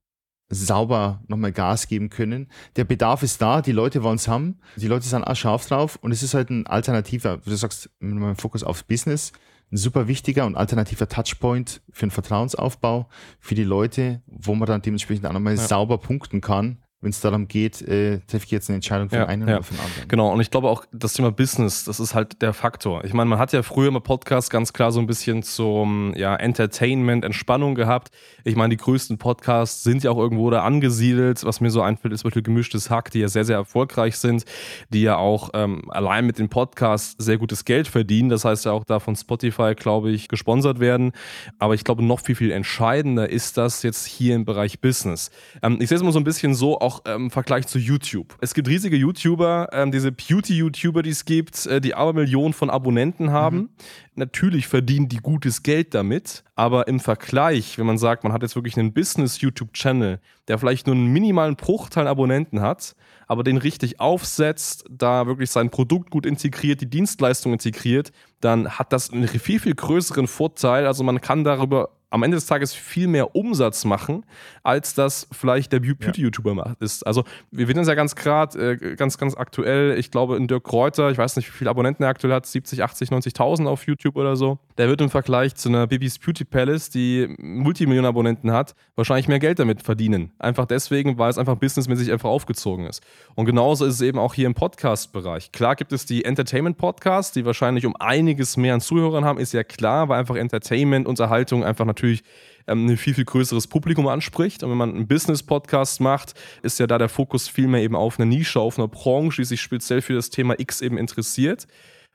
sauber 0.49 1.21
nochmal 1.27 1.51
Gas 1.51 1.87
geben 1.87 2.09
können. 2.09 2.47
Der 2.75 2.85
Bedarf 2.85 3.23
ist 3.23 3.41
da, 3.41 3.61
die 3.61 3.71
Leute 3.71 4.03
wollen 4.03 4.15
es 4.15 4.27
haben, 4.27 4.59
die 4.75 4.87
Leute 4.87 5.07
sind 5.07 5.23
auch 5.23 5.35
scharf 5.35 5.67
drauf 5.67 5.97
und 6.01 6.11
es 6.11 6.23
ist 6.23 6.33
halt 6.33 6.49
ein 6.49 6.67
alternativer, 6.67 7.45
wie 7.45 7.49
du 7.49 7.55
sagst, 7.55 7.89
mit 7.99 8.15
meinem 8.15 8.35
Fokus 8.35 8.63
aufs 8.63 8.83
Business, 8.83 9.33
ein 9.71 9.77
super 9.77 10.07
wichtiger 10.07 10.45
und 10.45 10.55
alternativer 10.55 11.09
Touchpoint 11.09 11.81
für 11.91 12.03
einen 12.03 12.11
Vertrauensaufbau 12.11 13.09
für 13.39 13.55
die 13.55 13.65
Leute, 13.65 14.21
wo 14.25 14.55
man 14.55 14.67
dann 14.67 14.81
dementsprechend 14.81 15.25
auch 15.25 15.33
nochmal 15.33 15.55
ja. 15.55 15.67
sauber 15.67 15.97
punkten 15.97 16.39
kann 16.39 16.77
wenn 16.99 17.11
es 17.11 17.21
darum 17.21 17.47
geht, 17.47 17.81
äh, 17.83 18.19
treffe 18.21 18.45
ich 18.45 18.51
jetzt 18.51 18.69
eine 18.69 18.75
Entscheidung 18.75 19.09
für 19.09 19.17
ja, 19.17 19.25
einen 19.27 19.47
ja. 19.47 19.57
oder 19.57 19.63
für 19.63 19.75
den 19.75 19.81
anderen. 19.81 20.07
Genau, 20.07 20.33
und 20.33 20.41
ich 20.41 20.49
glaube 20.49 20.67
auch, 20.67 20.83
das 20.91 21.13
Thema 21.13 21.31
Business, 21.31 21.83
das 21.83 21.99
ist 21.99 22.15
halt 22.15 22.41
der 22.41 22.53
Faktor. 22.53 23.03
Ich 23.05 23.13
meine, 23.13 23.29
man 23.29 23.37
hat 23.37 23.53
ja 23.53 23.61
früher 23.61 23.89
im 23.89 24.01
Podcast 24.01 24.49
ganz 24.49 24.73
klar 24.73 24.91
so 24.91 24.99
ein 24.99 25.05
bisschen 25.05 25.43
zum 25.43 26.15
ja, 26.15 26.35
Entertainment, 26.35 27.23
Entspannung 27.23 27.75
gehabt. 27.75 28.09
Ich 28.43 28.55
meine, 28.55 28.71
die 28.75 28.77
größten 28.77 29.19
Podcasts 29.19 29.83
sind 29.83 30.03
ja 30.03 30.09
auch 30.09 30.17
irgendwo 30.17 30.49
da 30.49 30.63
angesiedelt. 30.63 31.45
Was 31.45 31.61
mir 31.61 31.69
so 31.69 31.83
einfällt, 31.83 32.15
ist 32.15 32.21
zum 32.21 32.29
Beispiel 32.29 32.41
Gemischtes 32.41 32.89
Hack, 32.89 33.11
die 33.11 33.19
ja 33.19 33.27
sehr, 33.27 33.45
sehr 33.45 33.57
erfolgreich 33.57 34.17
sind, 34.17 34.45
die 34.89 35.03
ja 35.03 35.17
auch 35.17 35.51
ähm, 35.53 35.83
allein 35.89 36.25
mit 36.25 36.39
den 36.39 36.49
Podcasts 36.49 37.15
sehr 37.19 37.37
gutes 37.37 37.63
Geld 37.63 37.87
verdienen. 37.87 38.29
Das 38.29 38.43
heißt 38.43 38.65
ja 38.65 38.71
auch 38.71 38.85
da 38.85 38.99
von 38.99 39.15
Spotify, 39.15 39.75
glaube 39.75 40.09
ich, 40.09 40.29
gesponsert 40.29 40.79
werden. 40.79 41.11
Aber 41.59 41.75
ich 41.75 41.83
glaube, 41.83 42.03
noch 42.03 42.21
viel, 42.21 42.35
viel 42.35 42.49
entscheidender 42.51 43.29
ist 43.29 43.57
das 43.57 43.83
jetzt 43.83 44.07
hier 44.07 44.33
im 44.33 44.45
Bereich 44.45 44.81
Business. 44.81 45.29
Ähm, 45.61 45.77
ich 45.79 45.89
sehe 45.89 45.97
es 45.97 46.01
immer 46.01 46.11
so 46.11 46.19
ein 46.19 46.23
bisschen 46.23 46.55
so, 46.55 46.79
auch 46.87 47.01
ähm, 47.05 47.23
im 47.23 47.31
Vergleich 47.31 47.67
zu 47.67 47.79
YouTube. 47.79 48.37
Es 48.39 48.53
gibt 48.53 48.69
riesige 48.69 48.95
YouTuber, 48.95 49.69
ähm, 49.73 49.91
diese 49.91 50.11
Beauty-YouTuber, 50.11 51.03
die 51.03 51.09
es 51.09 51.25
gibt, 51.25 51.65
äh, 51.65 51.81
die 51.81 51.93
aber 51.93 52.13
Millionen 52.13 52.53
von 52.53 52.69
Abonnenten 52.69 53.31
haben. 53.31 53.57
Mhm. 53.57 53.69
Natürlich 54.15 54.67
verdienen 54.67 55.09
die 55.09 55.17
gutes 55.17 55.63
Geld 55.63 55.93
damit, 55.93 56.43
aber 56.55 56.87
im 56.87 57.01
Vergleich, 57.01 57.77
wenn 57.77 57.85
man 57.85 57.97
sagt, 57.97 58.23
man 58.23 58.31
hat 58.31 58.41
jetzt 58.41 58.55
wirklich 58.55 58.77
einen 58.77 58.93
Business-YouTube-Channel, 58.93 60.19
der 60.47 60.57
vielleicht 60.57 60.87
nur 60.87 60.95
einen 60.95 61.07
minimalen 61.07 61.57
Bruchteil 61.57 62.07
Abonnenten 62.07 62.61
hat, 62.61 62.95
aber 63.27 63.43
den 63.43 63.57
richtig 63.57 63.99
aufsetzt, 63.99 64.85
da 64.89 65.27
wirklich 65.27 65.51
sein 65.51 65.69
Produkt 65.69 66.09
gut 66.09 66.25
integriert, 66.25 66.79
die 66.79 66.89
Dienstleistung 66.89 67.51
integriert, 67.51 68.13
dann 68.39 68.69
hat 68.69 68.93
das 68.93 69.11
einen 69.11 69.27
viel, 69.27 69.59
viel 69.59 69.75
größeren 69.75 70.27
Vorteil. 70.27 70.87
Also 70.87 71.03
man 71.03 71.19
kann 71.19 71.43
darüber 71.43 71.96
am 72.09 72.23
Ende 72.23 72.37
des 72.37 72.45
Tages 72.45 72.73
viel 72.73 73.07
mehr 73.07 73.35
Umsatz 73.35 73.83
machen, 73.83 74.25
als 74.63 74.93
das 74.93 75.27
vielleicht 75.31 75.73
der 75.73 75.81
Beauty-YouTuber 75.81 76.55
ja. 76.55 76.75
ist. 76.79 77.05
Also 77.05 77.23
wir 77.51 77.67
wissen 77.67 77.79
es 77.79 77.87
ja 77.87 77.95
ganz 77.95 78.15
gerade, 78.15 78.71
äh, 78.71 78.95
ganz, 78.95 79.17
ganz 79.17 79.35
aktuell, 79.35 79.97
ich 79.97 80.09
glaube 80.09 80.37
in 80.37 80.47
Dirk 80.47 80.63
Kräuter, 80.63 81.11
ich 81.11 81.17
weiß 81.17 81.35
nicht, 81.35 81.47
wie 81.47 81.57
viele 81.57 81.69
Abonnenten 81.69 82.03
er 82.03 82.09
aktuell 82.09 82.33
hat, 82.33 82.45
70, 82.45 82.83
80, 82.83 83.09
90.000 83.09 83.67
auf 83.67 83.85
YouTube 83.85 84.15
oder 84.15 84.37
so. 84.37 84.57
Der 84.77 84.87
wird 84.87 85.01
im 85.01 85.09
Vergleich 85.09 85.55
zu 85.55 85.69
einer 85.69 85.87
Bibis 85.87 86.17
Beauty 86.17 86.45
Palace, 86.45 86.89
die 86.89 87.35
Multimillionen 87.39 88.07
Abonnenten 88.07 88.51
hat, 88.51 88.73
wahrscheinlich 88.95 89.27
mehr 89.27 89.39
Geld 89.39 89.59
damit 89.59 89.81
verdienen. 89.81 90.31
Einfach 90.39 90.65
deswegen, 90.65 91.17
weil 91.17 91.29
es 91.29 91.37
einfach 91.37 91.55
businessmäßig 91.55 92.11
einfach 92.11 92.29
aufgezogen 92.29 92.85
ist. 92.85 93.01
Und 93.35 93.45
genauso 93.45 93.85
ist 93.85 93.95
es 93.95 94.01
eben 94.01 94.17
auch 94.17 94.33
hier 94.33 94.45
im 94.45 94.53
Podcast-Bereich. 94.53 95.51
Klar 95.51 95.75
gibt 95.75 95.91
es 95.91 96.05
die 96.05 96.23
Entertainment-Podcasts, 96.23 97.33
die 97.33 97.45
wahrscheinlich 97.45 97.85
um 97.85 97.95
einiges 97.97 98.55
mehr 98.55 98.73
an 98.73 98.81
Zuhörern 98.81 99.25
haben, 99.25 99.39
ist 99.39 99.53
ja 99.53 99.63
klar, 99.63 100.07
weil 100.07 100.19
einfach 100.19 100.35
Entertainment, 100.35 101.05
Unterhaltung 101.05 101.65
einfach 101.65 101.85
natürlich 101.85 101.96
ähm, 102.67 102.85
ein 102.87 102.97
viel, 102.97 103.13
viel 103.13 103.25
größeres 103.25 103.67
Publikum 103.67 104.07
anspricht. 104.07 104.63
Und 104.63 104.71
wenn 104.71 104.77
man 104.77 104.93
einen 104.93 105.07
Business-Podcast 105.07 106.01
macht, 106.01 106.33
ist 106.61 106.79
ja 106.79 106.87
da 106.87 106.97
der 106.97 107.09
Fokus 107.09 107.47
viel 107.47 107.67
mehr 107.67 107.81
eben 107.81 107.95
auf 107.95 108.19
eine 108.19 108.27
Nische, 108.27 108.59
auf 108.59 108.77
eine 108.77 108.87
Branche, 108.87 109.41
die 109.41 109.45
sich 109.45 109.61
speziell 109.61 110.01
für 110.01 110.13
das 110.13 110.29
Thema 110.29 110.59
X 110.59 110.81
eben 110.81 110.97
interessiert. 110.97 111.67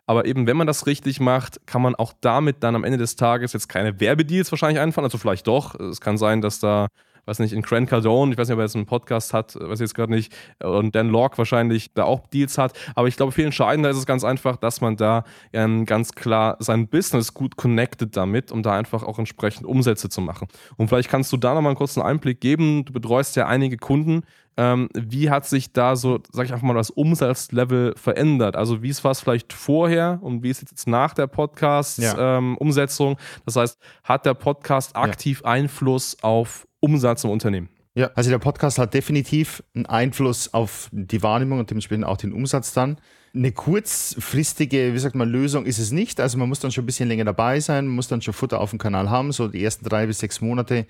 Aber 0.06 0.26
eben, 0.26 0.46
wenn 0.46 0.56
man 0.56 0.66
das 0.66 0.86
richtig 0.86 1.20
macht, 1.20 1.66
kann 1.66 1.80
man 1.80 1.94
auch 1.94 2.12
damit 2.20 2.62
dann 2.62 2.74
am 2.74 2.84
Ende 2.84 2.98
des 2.98 3.16
Tages 3.16 3.52
jetzt 3.52 3.68
keine 3.68 4.00
Werbedeals 4.00 4.50
wahrscheinlich 4.50 4.80
einfahren. 4.80 5.04
Also 5.04 5.18
vielleicht 5.18 5.46
doch. 5.46 5.78
Es 5.78 6.00
kann 6.00 6.18
sein, 6.18 6.40
dass 6.40 6.58
da 6.58 6.88
weiß 7.26 7.38
nicht, 7.38 7.52
in 7.52 7.62
Grant 7.62 7.88
Cardone, 7.88 8.32
ich 8.32 8.38
weiß 8.38 8.48
nicht, 8.48 8.54
ob 8.54 8.60
er 8.60 8.64
jetzt 8.64 8.76
einen 8.76 8.86
Podcast 8.86 9.32
hat, 9.32 9.54
weiß 9.54 9.80
ich 9.80 9.84
jetzt 9.84 9.94
gerade 9.94 10.12
nicht, 10.12 10.32
und 10.62 10.94
Dan 10.94 11.08
Locke 11.08 11.38
wahrscheinlich 11.38 11.92
da 11.94 12.04
auch 12.04 12.26
Deals 12.28 12.58
hat. 12.58 12.72
Aber 12.94 13.08
ich 13.08 13.16
glaube, 13.16 13.32
viel 13.32 13.44
entscheidender 13.44 13.90
ist 13.90 13.96
es 13.96 14.06
ganz 14.06 14.24
einfach, 14.24 14.56
dass 14.56 14.80
man 14.80 14.96
da 14.96 15.24
ähm, 15.52 15.86
ganz 15.86 16.12
klar 16.12 16.56
sein 16.58 16.88
Business 16.88 17.34
gut 17.34 17.56
connected 17.56 18.16
damit, 18.16 18.52
um 18.52 18.62
da 18.62 18.72
einfach 18.72 19.02
auch 19.02 19.18
entsprechend 19.18 19.66
Umsätze 19.66 20.08
zu 20.08 20.20
machen. 20.20 20.48
Und 20.76 20.88
vielleicht 20.88 21.10
kannst 21.10 21.32
du 21.32 21.36
da 21.36 21.54
nochmal 21.54 21.70
einen 21.70 21.78
kurzen 21.78 22.02
Einblick 22.02 22.40
geben. 22.40 22.84
Du 22.84 22.92
betreust 22.92 23.36
ja 23.36 23.46
einige 23.46 23.76
Kunden. 23.76 24.22
Ähm, 24.56 24.88
wie 24.94 25.30
hat 25.30 25.46
sich 25.46 25.72
da 25.72 25.96
so, 25.96 26.20
sag 26.30 26.44
ich 26.44 26.52
einfach 26.52 26.66
mal, 26.66 26.74
das 26.74 26.90
Umsatzlevel 26.90 27.94
verändert? 27.96 28.56
Also 28.56 28.82
wie 28.82 28.90
ist 28.90 29.02
was 29.02 29.20
vielleicht 29.20 29.52
vorher 29.52 30.18
und 30.22 30.42
wie 30.42 30.50
ist 30.50 30.60
jetzt 30.60 30.86
nach 30.86 31.14
der 31.14 31.26
Podcast-Umsetzung? 31.26 33.08
Ja. 33.08 33.12
Ähm, 33.12 33.42
das 33.46 33.56
heißt, 33.56 33.78
hat 34.04 34.26
der 34.26 34.34
Podcast 34.34 34.94
aktiv 34.96 35.40
ja. 35.44 35.50
Einfluss 35.50 36.16
auf 36.22 36.66
Umsatz 36.80 37.24
im 37.24 37.30
Unternehmen. 37.30 37.68
Ja, 37.94 38.10
also 38.14 38.30
der 38.30 38.38
Podcast 38.38 38.78
hat 38.78 38.94
definitiv 38.94 39.62
einen 39.74 39.86
Einfluss 39.86 40.52
auf 40.54 40.88
die 40.92 41.22
Wahrnehmung 41.22 41.58
und 41.58 41.70
dementsprechend 41.70 42.06
auch 42.06 42.16
den 42.16 42.32
Umsatz 42.32 42.72
dann. 42.72 42.96
Eine 43.34 43.52
kurzfristige, 43.52 44.94
wie 44.94 44.98
sagt 44.98 45.14
man, 45.14 45.28
Lösung 45.28 45.66
ist 45.66 45.78
es 45.78 45.92
nicht. 45.92 46.20
Also 46.20 46.38
man 46.38 46.48
muss 46.48 46.60
dann 46.60 46.72
schon 46.72 46.84
ein 46.84 46.86
bisschen 46.86 47.08
länger 47.08 47.24
dabei 47.24 47.60
sein, 47.60 47.86
man 47.86 47.96
muss 47.96 48.08
dann 48.08 48.22
schon 48.22 48.34
Futter 48.34 48.60
auf 48.60 48.70
dem 48.70 48.78
Kanal 48.78 49.10
haben, 49.10 49.32
so 49.32 49.48
die 49.48 49.62
ersten 49.62 49.86
drei 49.86 50.06
bis 50.06 50.18
sechs 50.18 50.40
Monate. 50.40 50.86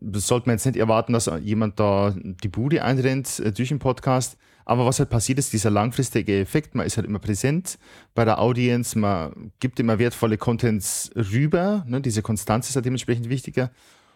Das 0.00 0.26
sollte 0.26 0.48
man 0.48 0.54
jetzt 0.56 0.66
nicht 0.66 0.76
erwarten, 0.76 1.12
dass 1.12 1.30
jemand 1.42 1.78
da 1.80 2.14
die 2.16 2.48
Bude 2.48 2.84
einrennt 2.84 3.40
äh, 3.40 3.52
durch 3.52 3.68
den 3.68 3.78
Podcast. 3.78 4.36
Aber 4.64 4.84
was 4.84 4.98
halt 4.98 5.08
passiert 5.08 5.38
ist, 5.38 5.54
dieser 5.54 5.70
langfristige 5.70 6.40
Effekt, 6.40 6.74
man 6.74 6.84
ist 6.86 6.98
halt 6.98 7.06
immer 7.06 7.18
präsent 7.18 7.78
bei 8.14 8.26
der 8.26 8.38
Audience, 8.38 8.98
man 8.98 9.50
gibt 9.60 9.80
immer 9.80 9.98
wertvolle 9.98 10.36
Contents 10.36 11.10
rüber, 11.16 11.84
ne? 11.88 12.02
diese 12.02 12.20
Konstanz 12.20 12.68
ist 12.68 12.76
halt 12.76 12.84
dementsprechend 12.84 13.30
wichtiger. 13.30 13.70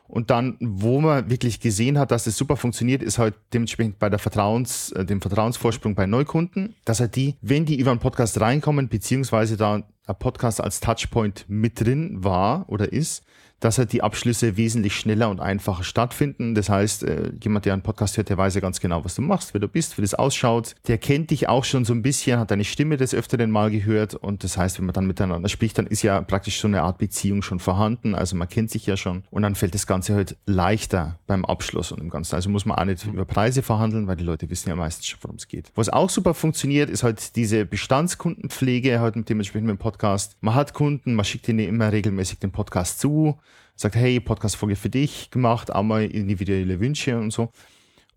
Und 0.09 0.29
dann, 0.29 0.59
wo 0.61 1.01
man 1.01 1.31
wirklich 1.31 1.59
gesehen 1.59 1.99
hat, 1.99 2.11
dass 2.11 2.25
das 2.25 2.37
super 2.37 2.57
funktioniert, 2.59 3.03
ist 3.03 3.19
halt 3.19 3.35
dementsprechend 3.55 3.99
bei 3.99 4.11
der 4.11 4.19
Vertrauens, 4.19 4.93
äh, 4.93 5.07
dem 5.07 5.23
Vertrauensvorsprung 5.23 5.95
bei 5.95 6.05
Neukunden, 6.05 6.75
dass 6.85 7.01
halt 7.01 7.17
die, 7.17 7.37
wenn 7.41 7.65
die 7.65 7.79
über 7.79 7.93
einen 7.93 8.01
Podcast 8.01 8.39
reinkommen, 8.39 8.91
beziehungsweise 8.91 9.57
da 9.57 9.77
ein 9.77 10.19
Podcast 10.19 10.61
als 10.61 10.81
Touchpoint 10.81 11.47
mit 11.49 11.81
drin 11.81 12.23
war 12.23 12.69
oder 12.69 12.93
ist, 12.93 13.25
dass 13.63 13.79
halt 13.79 13.93
die 13.93 14.03
Abschlüsse 14.03 14.57
wesentlich 14.57 14.97
schneller 14.97 15.31
und 15.31 15.39
einfacher 15.39 15.85
stattfinden. 15.85 16.57
Das 16.57 16.69
heißt, 16.69 17.05
äh, 17.05 17.31
jemand, 17.41 17.65
der 17.65 17.75
einen 17.75 17.83
Podcast 17.83 18.17
hört, 18.17 18.29
der 18.29 18.37
weiß 18.37 18.57
ja 18.57 18.61
ganz 18.61 18.81
genau, 18.81 19.05
was 19.05 19.15
du 19.15 19.23
machst, 19.23 19.55
wer 19.55 19.61
du 19.61 19.69
bist, 19.69 19.97
wie 19.97 20.03
das 20.03 20.15
ausschaut. 20.15 20.75
Der 20.89 20.99
kennt 20.99 21.31
dich 21.31 21.49
auch 21.49 21.65
schon 21.65 21.85
so 21.85 21.95
ein 21.95 22.03
bisschen, 22.03 22.41
hat 22.41 22.51
deine 22.51 22.65
Stimme 22.65 22.97
des 22.97 23.15
Öfteren 23.15 23.53
mal 23.53 23.71
gehört. 23.71 24.17
Und 24.17 24.43
das 24.43 24.57
heißt, 24.57 24.79
wenn 24.79 24.87
man 24.87 24.95
dann 24.95 25.07
miteinander 25.07 25.49
spricht, 25.49 25.79
dann 25.79 25.87
ist 25.87 26.03
ja 26.03 26.21
praktisch 26.23 26.61
so 26.61 26.67
eine 26.67 26.83
Art 26.83 26.99
Beziehung 26.99 27.43
schon 27.43 27.61
vorhanden. 27.61 28.17
Also 28.17 28.35
man 28.35 28.49
kennt 28.49 28.69
sich 28.71 28.85
ja 28.87 28.97
schon. 28.97 29.23
Und 29.31 29.43
dann 29.43 29.55
fällt 29.55 29.75
das 29.75 29.87
Ganze 29.87 30.17
halt 30.17 30.37
leichter 30.45 31.21
beim 31.29 31.45
Abschluss 31.45 31.93
und 31.93 32.01
im 32.01 32.11
Ganzen. 32.11 32.35
Also 32.35 32.51
muss 32.51 32.67
man 32.67 32.77
auch 32.79 32.85
nicht 32.85 33.07
über 33.07 33.25
Preise 33.25 33.63
verhandeln, 33.63 34.09
weil 34.09 34.17
die 34.17 34.25
Leute 34.25 34.51
wissen 34.51 34.71
ja 34.71 34.75
meistens 34.75 35.07
schon, 35.07 35.21
worum 35.23 35.37
es 35.37 35.47
geht. 35.47 35.71
Was 35.77 35.89
auch 35.89 36.11
super 36.11 36.35
funktioniert, 36.35 36.91
ist 36.91 37.05
halt 37.05 37.37
diese 37.37 37.65
Bestandskundenpflege 37.65 38.99
halt 38.99 39.15
mit 39.15 39.29
dem 39.29 39.79
Podcast. 39.79 40.37
Man 40.41 40.57
hat 40.57 40.75
Kunden, 40.75 41.15
man 41.15 41.25
schickt 41.25 41.49
ihnen 41.49 41.61
immer 41.61 41.93
regelmäßig 41.93 42.41
den 42.41 42.51
Podcast 42.51 42.99
zu 42.99 43.39
sagt, 43.77 43.95
hey, 43.95 44.21
Podcast-Folge 44.21 44.77
für 44.77 44.91
dich 44.91 45.31
gemacht, 45.31 45.73
auch 45.73 45.83
mal 45.83 46.05
individuelle 46.05 46.81
Wünsche 46.81 47.19
und 47.19 47.33
so. 47.33 47.51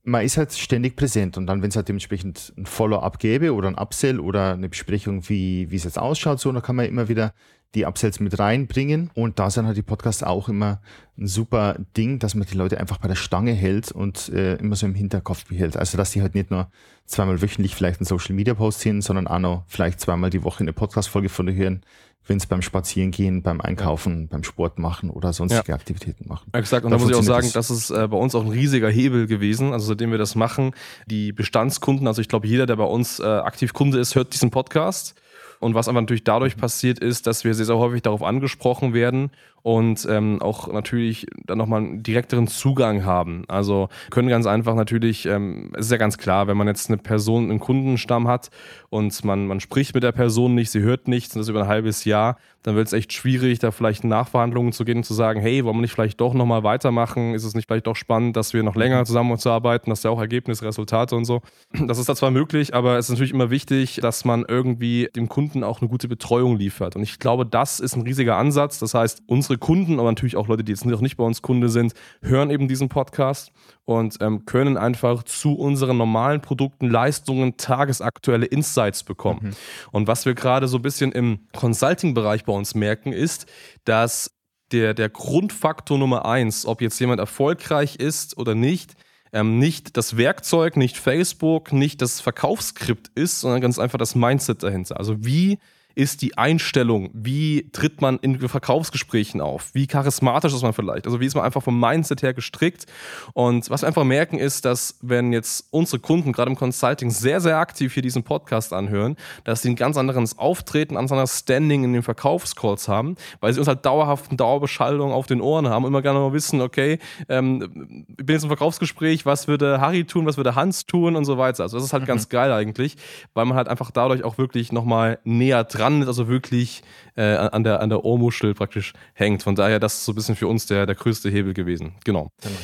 Man 0.03 0.23
ist 0.23 0.37
halt 0.37 0.53
ständig 0.53 0.95
präsent 0.95 1.35
und 1.37 1.47
dann, 1.47 1.61
wenn 1.63 1.69
es 1.69 1.75
halt 1.75 1.89
dementsprechend 1.89 2.53
ein 2.57 2.67
Follow-up 2.67 3.17
gäbe 3.17 3.53
oder 3.53 3.67
ein 3.67 3.75
Upsell 3.75 4.19
oder 4.19 4.53
eine 4.53 4.69
Besprechung, 4.69 5.27
wie, 5.29 5.71
wie 5.71 5.75
es 5.75 5.83
jetzt 5.83 5.97
ausschaut, 5.97 6.39
so, 6.39 6.51
dann 6.51 6.61
kann 6.61 6.75
man 6.75 6.85
immer 6.85 7.07
wieder 7.07 7.33
die 7.75 7.85
Upsells 7.85 8.19
mit 8.19 8.39
reinbringen 8.39 9.11
und 9.13 9.37
da 9.37 9.49
sind 9.49 9.65
halt 9.65 9.77
die 9.77 9.81
Podcasts 9.81 10.23
auch 10.23 10.47
immer 10.47 10.81
ein 11.17 11.27
super 11.27 11.77
Ding, 11.97 12.19
dass 12.19 12.33
man 12.33 12.47
die 12.47 12.55
Leute 12.55 12.79
einfach 12.79 12.97
bei 12.97 13.07
der 13.07 13.15
Stange 13.15 13.51
hält 13.51 13.91
und 13.91 14.29
äh, 14.29 14.55
immer 14.55 14.75
so 14.75 14.85
im 14.85 14.95
Hinterkopf 14.95 15.45
behält. 15.45 15.75
Also, 15.75 15.97
dass 15.97 16.11
die 16.11 16.21
halt 16.21 16.35
nicht 16.35 16.51
nur 16.51 16.69
zweimal 17.05 17.41
wöchentlich 17.41 17.75
vielleicht 17.75 17.99
einen 17.99 18.05
Social 18.05 18.33
Media 18.33 18.53
Post 18.53 18.79
sehen, 18.79 19.01
sondern 19.01 19.27
auch 19.27 19.39
noch 19.39 19.63
vielleicht 19.67 19.99
zweimal 19.99 20.29
die 20.29 20.43
Woche 20.43 20.61
eine 20.61 20.73
Podcast-Folge 20.73 21.29
von 21.29 21.47
dir 21.47 21.53
hören, 21.53 21.81
wenn 22.27 22.37
es 22.37 22.45
beim 22.45 22.61
Spazierengehen, 22.61 23.41
beim 23.43 23.61
Einkaufen, 23.61 24.23
ja. 24.23 24.27
beim 24.31 24.43
Sport 24.43 24.79
machen 24.79 25.09
oder 25.09 25.33
sonstige 25.33 25.69
ja. 25.69 25.75
Aktivitäten 25.75 26.27
machen. 26.27 26.49
Exakt, 26.53 26.85
und 26.85 26.91
da, 26.91 26.97
da 26.97 27.03
muss 27.03 27.11
ich 27.11 27.17
auch 27.17 27.23
sagen, 27.23 27.49
das, 27.53 27.67
das 27.67 27.69
ist 27.69 27.91
äh, 27.91 28.07
bei 28.07 28.17
uns 28.17 28.33
auch 28.35 28.43
ein 28.43 28.51
riesiger 28.51 28.89
Hebel 28.89 29.27
gewesen. 29.27 29.73
Also 29.73 29.87
seitdem 29.87 30.11
wir 30.11 30.17
das 30.17 30.35
machen, 30.35 30.73
die 31.05 31.31
Bestandskunden, 31.31 32.07
also 32.07 32.21
ich 32.21 32.27
glaube, 32.27 32.47
jeder, 32.47 32.65
der 32.65 32.75
bei 32.75 32.83
uns 32.83 33.19
äh, 33.19 33.23
aktiv 33.23 33.73
Kunde 33.73 33.99
ist, 33.99 34.15
hört 34.15 34.33
diesen 34.33 34.51
Podcast. 34.51 35.15
Und 35.59 35.73
was 35.73 35.87
aber 35.87 36.01
natürlich 36.01 36.23
dadurch 36.23 36.57
passiert 36.57 36.99
ist, 36.99 37.27
dass 37.27 37.43
wir 37.43 37.53
sehr, 37.53 37.65
sehr 37.65 37.77
häufig 37.77 38.01
darauf 38.01 38.23
angesprochen 38.23 38.93
werden 38.93 39.31
und 39.65 40.05
ähm, 40.07 40.43
auch 40.43 40.71
natürlich 40.71 41.25
dann 41.47 41.57
nochmal 41.57 41.81
einen 41.81 42.03
direkteren 42.03 42.45
Zugang 42.45 43.03
haben. 43.03 43.45
Also 43.47 43.89
können 44.11 44.27
ganz 44.29 44.45
einfach 44.45 44.75
natürlich, 44.75 45.25
ähm, 45.25 45.71
es 45.73 45.87
ist 45.87 45.91
ja 45.91 45.97
ganz 45.97 46.19
klar, 46.19 46.45
wenn 46.45 46.55
man 46.55 46.67
jetzt 46.67 46.87
eine 46.87 46.99
Person, 46.99 47.49
einen 47.49 47.59
Kundenstamm 47.59 48.27
hat 48.27 48.51
und 48.91 49.25
man, 49.25 49.47
man 49.47 49.59
spricht 49.59 49.95
mit 49.95 50.03
der 50.03 50.11
Person 50.11 50.53
nicht, 50.53 50.69
sie 50.69 50.81
hört 50.81 51.07
nichts 51.07 51.35
und 51.35 51.39
das 51.39 51.49
über 51.49 51.63
ein 51.63 51.67
halbes 51.67 52.05
Jahr, 52.05 52.37
dann 52.65 52.75
wird 52.75 52.87
es 52.87 52.93
echt 52.93 53.13
schwierig, 53.13 53.59
da 53.59 53.71
vielleicht 53.71 54.03
Nachverhandlungen 54.03 54.71
zu 54.71 54.85
gehen 54.85 54.97
und 54.97 55.03
zu 55.03 55.13
sagen, 55.13 55.39
hey, 55.39 55.63
wollen 55.63 55.77
wir 55.77 55.81
nicht 55.81 55.93
vielleicht 55.93 56.19
doch 56.19 56.33
nochmal 56.33 56.63
weitermachen? 56.63 57.35
Ist 57.35 57.43
es 57.43 57.53
nicht 57.53 57.67
vielleicht 57.67 57.85
doch 57.85 57.95
spannend, 57.95 58.35
dass 58.35 58.53
wir 58.53 58.63
noch 58.63 58.75
länger 58.75 59.05
zusammenzuarbeiten, 59.05 59.91
dass 59.91 60.01
ja 60.01 60.09
auch 60.09 60.19
Ergebnisse, 60.19 60.65
Resultate 60.65 61.15
und 61.15 61.25
so. 61.25 61.41
Das 61.87 61.99
ist 61.99 62.09
da 62.09 62.15
zwar 62.15 62.31
möglich, 62.31 62.73
aber 62.73 62.97
es 62.97 63.05
ist 63.05 63.11
natürlich 63.11 63.33
immer 63.33 63.51
wichtig, 63.51 63.99
dass 64.01 64.25
man 64.25 64.45
irgendwie 64.47 65.09
dem 65.15 65.29
Kunden 65.29 65.63
auch 65.63 65.81
eine 65.81 65.89
gute 65.89 66.07
Betreuung 66.07 66.57
liefert. 66.57 66.95
Und 66.95 67.03
ich 67.03 67.19
glaube, 67.19 67.45
das 67.45 67.79
ist 67.79 67.95
ein 67.95 68.01
riesiger 68.01 68.37
Ansatz. 68.37 68.79
Das 68.79 68.95
heißt, 68.95 69.21
unsere 69.27 69.54
unsere 69.55 69.59
Kunden, 69.59 69.99
aber 69.99 70.09
natürlich 70.11 70.35
auch 70.35 70.47
Leute, 70.47 70.63
die 70.63 70.71
jetzt 70.71 70.85
noch 70.85 71.01
nicht 71.01 71.17
bei 71.17 71.23
uns 71.23 71.41
Kunde 71.41 71.69
sind, 71.69 71.93
hören 72.21 72.49
eben 72.49 72.67
diesen 72.67 72.89
Podcast 72.89 73.51
und 73.85 74.17
ähm, 74.21 74.45
können 74.45 74.77
einfach 74.77 75.23
zu 75.23 75.53
unseren 75.53 75.97
normalen 75.97 76.41
Produkten, 76.41 76.89
Leistungen, 76.89 77.57
tagesaktuelle 77.57 78.45
Insights 78.45 79.03
bekommen. 79.03 79.39
Mhm. 79.41 79.55
Und 79.91 80.07
was 80.07 80.25
wir 80.25 80.33
gerade 80.33 80.67
so 80.67 80.77
ein 80.77 80.81
bisschen 80.81 81.11
im 81.11 81.39
Consulting-Bereich 81.53 82.43
bei 82.45 82.53
uns 82.53 82.75
merken, 82.75 83.13
ist, 83.13 83.45
dass 83.85 84.31
der, 84.71 84.93
der 84.93 85.09
Grundfaktor 85.09 85.97
Nummer 85.97 86.25
eins, 86.25 86.65
ob 86.65 86.81
jetzt 86.81 86.99
jemand 86.99 87.19
erfolgreich 87.19 87.97
ist 87.97 88.37
oder 88.37 88.55
nicht, 88.55 88.95
ähm, 89.31 89.59
nicht 89.59 89.95
das 89.95 90.17
Werkzeug, 90.17 90.75
nicht 90.75 90.97
Facebook, 90.97 91.71
nicht 91.71 92.01
das 92.01 92.19
Verkaufsskript 92.19 93.09
ist, 93.15 93.41
sondern 93.41 93.61
ganz 93.61 93.79
einfach 93.79 93.99
das 93.99 94.15
Mindset 94.15 94.63
dahinter. 94.63 94.97
Also 94.97 95.23
wie 95.23 95.59
ist 95.95 96.21
die 96.21 96.37
Einstellung, 96.37 97.09
wie 97.13 97.69
tritt 97.71 98.01
man 98.01 98.17
in 98.19 98.37
Verkaufsgesprächen 98.47 99.39
auf, 99.39 99.73
wie 99.73 99.87
charismatisch 99.87 100.53
ist 100.53 100.61
man 100.61 100.73
vielleicht, 100.73 101.05
also 101.05 101.21
wie 101.21 101.25
ist 101.25 101.35
man 101.35 101.45
einfach 101.45 101.63
vom 101.63 101.79
Mindset 101.79 102.21
her 102.21 102.33
gestrickt 102.33 102.85
und 103.33 103.69
was 103.69 103.81
wir 103.81 103.87
einfach 103.87 104.03
merken 104.03 104.37
ist, 104.37 104.65
dass 104.65 104.99
wenn 105.01 105.31
jetzt 105.31 105.67
unsere 105.71 105.99
Kunden 105.99 106.33
gerade 106.33 106.51
im 106.51 106.57
Consulting 106.57 107.11
sehr, 107.11 107.39
sehr 107.39 107.57
aktiv 107.57 107.93
hier 107.93 108.03
diesen 108.03 108.23
Podcast 108.23 108.73
anhören, 108.73 109.15
dass 109.45 109.61
sie 109.61 109.69
ein 109.69 109.75
ganz 109.77 109.95
anderes 109.97 110.37
Auftreten, 110.37 110.95
ein 110.95 111.01
ganz 111.01 111.11
anderes 111.11 111.39
Standing 111.39 111.85
in 111.85 111.93
den 111.93 112.03
Verkaufscalls 112.03 112.89
haben, 112.89 113.15
weil 113.39 113.53
sie 113.53 113.59
uns 113.59 113.67
halt 113.69 113.85
dauerhaft 113.85 114.29
eine 114.29 114.37
Dauerbeschallung 114.37 115.13
auf 115.13 115.27
den 115.27 115.39
Ohren 115.39 115.69
haben 115.69 115.85
und 115.85 115.91
immer 115.91 116.01
gerne 116.01 116.19
mal 116.19 116.33
wissen, 116.33 116.59
okay, 116.59 116.99
ähm, 117.29 118.05
ich 118.17 118.25
bin 118.25 118.33
jetzt 118.33 118.43
im 118.43 118.49
Verkaufsgespräch, 118.49 119.25
was 119.25 119.47
würde 119.47 119.79
Harry 119.79 120.03
tun, 120.03 120.25
was 120.25 120.35
würde 120.35 120.55
Hans 120.55 120.85
tun 120.85 121.15
und 121.15 121.23
so 121.23 121.37
weiter. 121.37 121.63
Also 121.63 121.77
das 121.77 121.85
ist 121.85 121.93
halt 121.93 122.03
mhm. 122.03 122.07
ganz 122.07 122.27
geil 122.27 122.51
eigentlich, 122.51 122.97
weil 123.33 123.45
man 123.45 123.55
halt 123.55 123.69
einfach 123.69 123.91
dadurch 123.91 124.23
auch 124.23 124.37
wirklich 124.37 124.73
nochmal 124.73 125.19
näher 125.23 125.63
dran 125.63 125.84
ist, 126.01 126.07
also 126.07 126.27
wirklich 126.27 126.83
äh, 127.15 127.35
an, 127.35 127.63
der, 127.63 127.81
an 127.81 127.89
der 127.89 128.03
Ohrmuschel 128.03 128.53
praktisch 128.53 128.93
hängt. 129.13 129.43
Von 129.43 129.55
daher, 129.55 129.79
das 129.79 129.95
ist 129.95 130.05
so 130.05 130.11
ein 130.11 130.15
bisschen 130.15 130.35
für 130.35 130.47
uns 130.47 130.65
der, 130.65 130.85
der 130.85 130.95
größte 130.95 131.29
Hebel 131.29 131.53
gewesen. 131.53 131.93
Genau. 132.03 132.31
genau. 132.41 132.55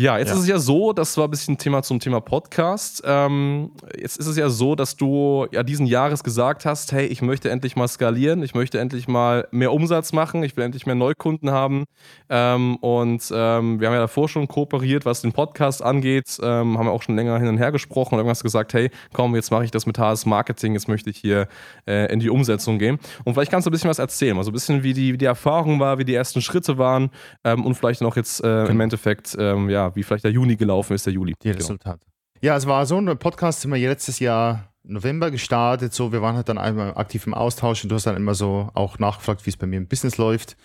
Ja, 0.00 0.16
jetzt 0.16 0.28
ja. 0.28 0.34
ist 0.34 0.40
es 0.40 0.48
ja 0.48 0.58
so, 0.58 0.94
das 0.94 1.14
war 1.18 1.24
ein 1.26 1.30
bisschen 1.30 1.58
Thema 1.58 1.82
zum 1.82 2.00
Thema 2.00 2.22
Podcast. 2.22 3.02
Ähm, 3.04 3.70
jetzt 3.94 4.16
ist 4.16 4.28
es 4.28 4.38
ja 4.38 4.48
so, 4.48 4.74
dass 4.74 4.96
du 4.96 5.46
ja 5.52 5.62
diesen 5.62 5.84
Jahres 5.84 6.24
gesagt 6.24 6.64
hast, 6.64 6.92
hey, 6.92 7.04
ich 7.04 7.20
möchte 7.20 7.50
endlich 7.50 7.76
mal 7.76 7.86
skalieren, 7.86 8.42
ich 8.42 8.54
möchte 8.54 8.78
endlich 8.78 9.08
mal 9.08 9.46
mehr 9.50 9.74
Umsatz 9.74 10.14
machen, 10.14 10.42
ich 10.42 10.56
will 10.56 10.64
endlich 10.64 10.86
mehr 10.86 10.94
Neukunden 10.94 11.50
haben. 11.50 11.84
Ähm, 12.30 12.76
und 12.76 13.30
ähm, 13.30 13.78
wir 13.78 13.88
haben 13.88 13.94
ja 13.94 14.00
davor 14.00 14.30
schon 14.30 14.48
kooperiert, 14.48 15.04
was 15.04 15.20
den 15.20 15.32
Podcast 15.32 15.82
angeht, 15.82 16.38
ähm, 16.42 16.78
haben 16.78 16.86
wir 16.86 16.92
auch 16.92 17.02
schon 17.02 17.16
länger 17.16 17.38
hin 17.38 17.48
und 17.48 17.58
her 17.58 17.70
gesprochen 17.70 18.18
und 18.18 18.26
du 18.26 18.42
gesagt, 18.42 18.72
hey, 18.72 18.90
komm, 19.12 19.34
jetzt 19.34 19.50
mache 19.50 19.66
ich 19.66 19.70
das 19.70 19.84
mit 19.84 19.98
HS 19.98 20.24
Marketing, 20.24 20.72
jetzt 20.72 20.88
möchte 20.88 21.10
ich 21.10 21.18
hier 21.18 21.46
äh, 21.86 22.10
in 22.10 22.20
die 22.20 22.30
Umsetzung 22.30 22.78
gehen. 22.78 22.98
Und 23.24 23.34
vielleicht 23.34 23.50
kannst 23.50 23.66
du 23.66 23.70
ein 23.70 23.72
bisschen 23.72 23.90
was 23.90 23.98
erzählen, 23.98 24.34
mal 24.34 24.44
so 24.44 24.50
ein 24.50 24.54
bisschen, 24.54 24.82
wie 24.82 24.94
die, 24.94 25.12
wie 25.12 25.18
die 25.18 25.26
Erfahrung 25.26 25.78
war, 25.78 25.98
wie 25.98 26.06
die 26.06 26.14
ersten 26.14 26.40
Schritte 26.40 26.78
waren 26.78 27.10
ähm, 27.44 27.66
und 27.66 27.74
vielleicht 27.74 28.00
noch 28.00 28.16
jetzt 28.16 28.42
äh, 28.42 28.64
im 28.64 28.80
Endeffekt, 28.80 29.36
ähm, 29.38 29.68
ja, 29.90 29.96
wie 29.96 30.02
vielleicht 30.02 30.24
der 30.24 30.32
Juni 30.32 30.56
gelaufen 30.56 30.94
ist, 30.94 31.06
der 31.06 31.12
Juli. 31.12 31.34
Die 31.42 31.48
genau. 31.48 31.58
Resultate. 31.58 32.06
Ja, 32.40 32.56
es 32.56 32.66
war 32.66 32.86
so 32.86 32.98
ein 32.98 33.18
Podcast, 33.18 33.60
sind 33.60 33.72
wir 33.72 33.78
letztes 33.78 34.18
Jahr 34.18 34.72
November 34.82 35.30
gestartet. 35.30 35.92
So, 35.92 36.12
wir 36.12 36.22
waren 36.22 36.36
halt 36.36 36.48
dann 36.48 36.58
einmal 36.58 36.96
aktiv 36.96 37.26
im 37.26 37.34
Austausch 37.34 37.82
und 37.82 37.90
du 37.90 37.96
hast 37.96 38.06
dann 38.06 38.16
immer 38.16 38.34
so 38.34 38.70
auch 38.74 38.98
nachgefragt, 38.98 39.44
wie 39.46 39.50
es 39.50 39.56
bei 39.56 39.66
mir 39.66 39.76
im 39.76 39.88
Business 39.88 40.16
läuft 40.16 40.56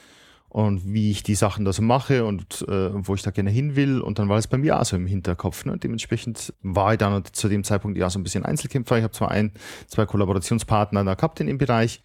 und 0.47 0.85
wie 0.85 1.11
ich 1.11 1.23
die 1.23 1.35
Sachen 1.35 1.65
da 1.65 1.73
so 1.73 1.81
mache 1.81 2.23
und 2.23 2.65
äh, 2.69 2.89
wo 2.93 3.13
ich 3.13 3.23
da 3.23 3.31
gerne 3.31 3.49
hin 3.49 3.75
will. 3.75 3.99
Und 3.99 4.19
dann 4.19 4.29
war 4.29 4.37
es 4.37 4.47
bei 4.47 4.57
mir 4.57 4.79
auch 4.79 4.85
so 4.85 4.95
im 4.95 5.05
Hinterkopf. 5.05 5.65
Ne? 5.65 5.77
Dementsprechend 5.77 6.53
war 6.61 6.93
ich 6.93 6.97
dann 6.97 7.23
zu 7.33 7.49
dem 7.49 7.65
Zeitpunkt 7.65 7.97
ja 7.97 8.09
so 8.09 8.19
ein 8.19 8.23
bisschen 8.23 8.45
Einzelkämpfer. 8.45 8.97
Ich 8.97 9.03
habe 9.03 9.13
zwar 9.13 9.31
ein, 9.31 9.51
zwei 9.87 10.05
Kollaborationspartner 10.05 11.03
da 11.03 11.15
gehabt 11.15 11.41
in 11.41 11.47
dem 11.47 11.57
Bereich. 11.57 12.01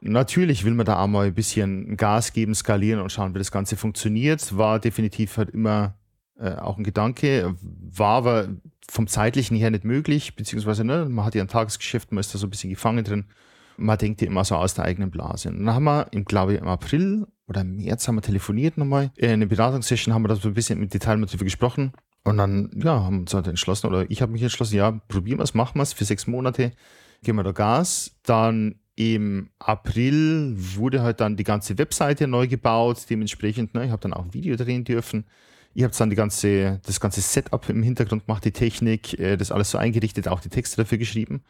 Natürlich 0.00 0.64
will 0.64 0.74
man 0.74 0.84
da 0.84 1.00
auch 1.00 1.06
mal 1.06 1.28
ein 1.28 1.34
bisschen 1.34 1.96
Gas 1.96 2.32
geben, 2.32 2.56
skalieren 2.56 3.00
und 3.00 3.12
schauen, 3.12 3.36
wie 3.36 3.38
das 3.38 3.52
Ganze 3.52 3.76
funktioniert. 3.76 4.58
War 4.58 4.80
definitiv 4.80 5.36
halt 5.36 5.50
immer 5.50 5.94
äh, 6.42 6.56
auch 6.56 6.76
ein 6.76 6.84
Gedanke, 6.84 7.54
war 7.60 8.16
aber 8.16 8.48
vom 8.90 9.06
zeitlichen 9.06 9.56
her 9.56 9.70
nicht 9.70 9.84
möglich, 9.84 10.34
beziehungsweise 10.34 10.84
ne, 10.84 11.06
man 11.08 11.24
hat 11.24 11.34
ja 11.34 11.42
ein 11.42 11.48
Tagesgeschäft, 11.48 12.12
man 12.12 12.20
ist 12.20 12.34
da 12.34 12.38
so 12.38 12.46
ein 12.46 12.50
bisschen 12.50 12.70
gefangen 12.70 13.04
drin. 13.04 13.26
Man 13.76 13.96
denkt 13.96 14.20
ja 14.20 14.26
immer 14.26 14.44
so 14.44 14.56
aus 14.56 14.74
der 14.74 14.84
eigenen 14.84 15.10
Blase. 15.10 15.48
Und 15.48 15.64
dann 15.64 15.74
haben 15.74 15.84
wir, 15.84 16.08
im, 16.10 16.24
glaube 16.24 16.54
ich, 16.54 16.60
im 16.60 16.68
April 16.68 17.26
oder 17.48 17.62
im 17.62 17.76
März 17.76 18.06
haben 18.06 18.16
wir 18.16 18.22
telefoniert 18.22 18.76
nochmal. 18.76 19.10
In 19.16 19.30
einer 19.30 19.46
Beratungssession 19.46 20.12
haben 20.12 20.22
wir 20.22 20.28
da 20.28 20.36
so 20.36 20.48
ein 20.48 20.54
bisschen 20.54 20.78
mit 20.78 20.92
Detail 20.92 21.20
darüber 21.20 21.44
gesprochen. 21.44 21.92
Und 22.24 22.36
dann, 22.36 22.70
ja, 22.74 23.02
haben 23.02 23.14
wir 23.14 23.20
uns 23.20 23.34
halt 23.34 23.46
entschlossen, 23.46 23.86
oder 23.86 24.10
ich 24.10 24.20
habe 24.22 24.32
mich 24.32 24.42
entschlossen, 24.42 24.76
ja, 24.76 24.92
probieren 25.08 25.38
wir 25.38 25.44
es, 25.44 25.54
machen 25.54 25.78
wir 25.78 25.82
es 25.82 25.92
für 25.92 26.04
sechs 26.04 26.26
Monate, 26.26 26.72
geben 27.22 27.38
wir 27.38 27.44
da 27.44 27.52
Gas. 27.52 28.16
Dann 28.22 28.76
im 28.94 29.50
April 29.58 30.54
wurde 30.56 31.02
halt 31.02 31.20
dann 31.20 31.36
die 31.36 31.44
ganze 31.44 31.78
Webseite 31.78 32.28
neu 32.28 32.46
gebaut, 32.46 33.06
dementsprechend, 33.08 33.74
ne, 33.74 33.86
ich 33.86 33.90
habe 33.90 34.02
dann 34.02 34.12
auch 34.12 34.24
ein 34.24 34.34
Video 34.34 34.54
drehen 34.56 34.84
dürfen. 34.84 35.24
Ihr 35.74 35.86
habt 35.86 35.98
dann 35.98 36.10
die 36.10 36.16
ganze, 36.16 36.80
das 36.84 37.00
ganze 37.00 37.20
Setup 37.20 37.68
im 37.68 37.82
Hintergrund 37.82 38.26
gemacht, 38.26 38.44
die 38.44 38.52
Technik, 38.52 39.18
äh, 39.18 39.36
das 39.36 39.50
alles 39.50 39.70
so 39.70 39.78
eingerichtet, 39.78 40.28
auch 40.28 40.40
die 40.40 40.48
Texte 40.50 40.76
dafür 40.76 40.98
geschrieben. 40.98 41.42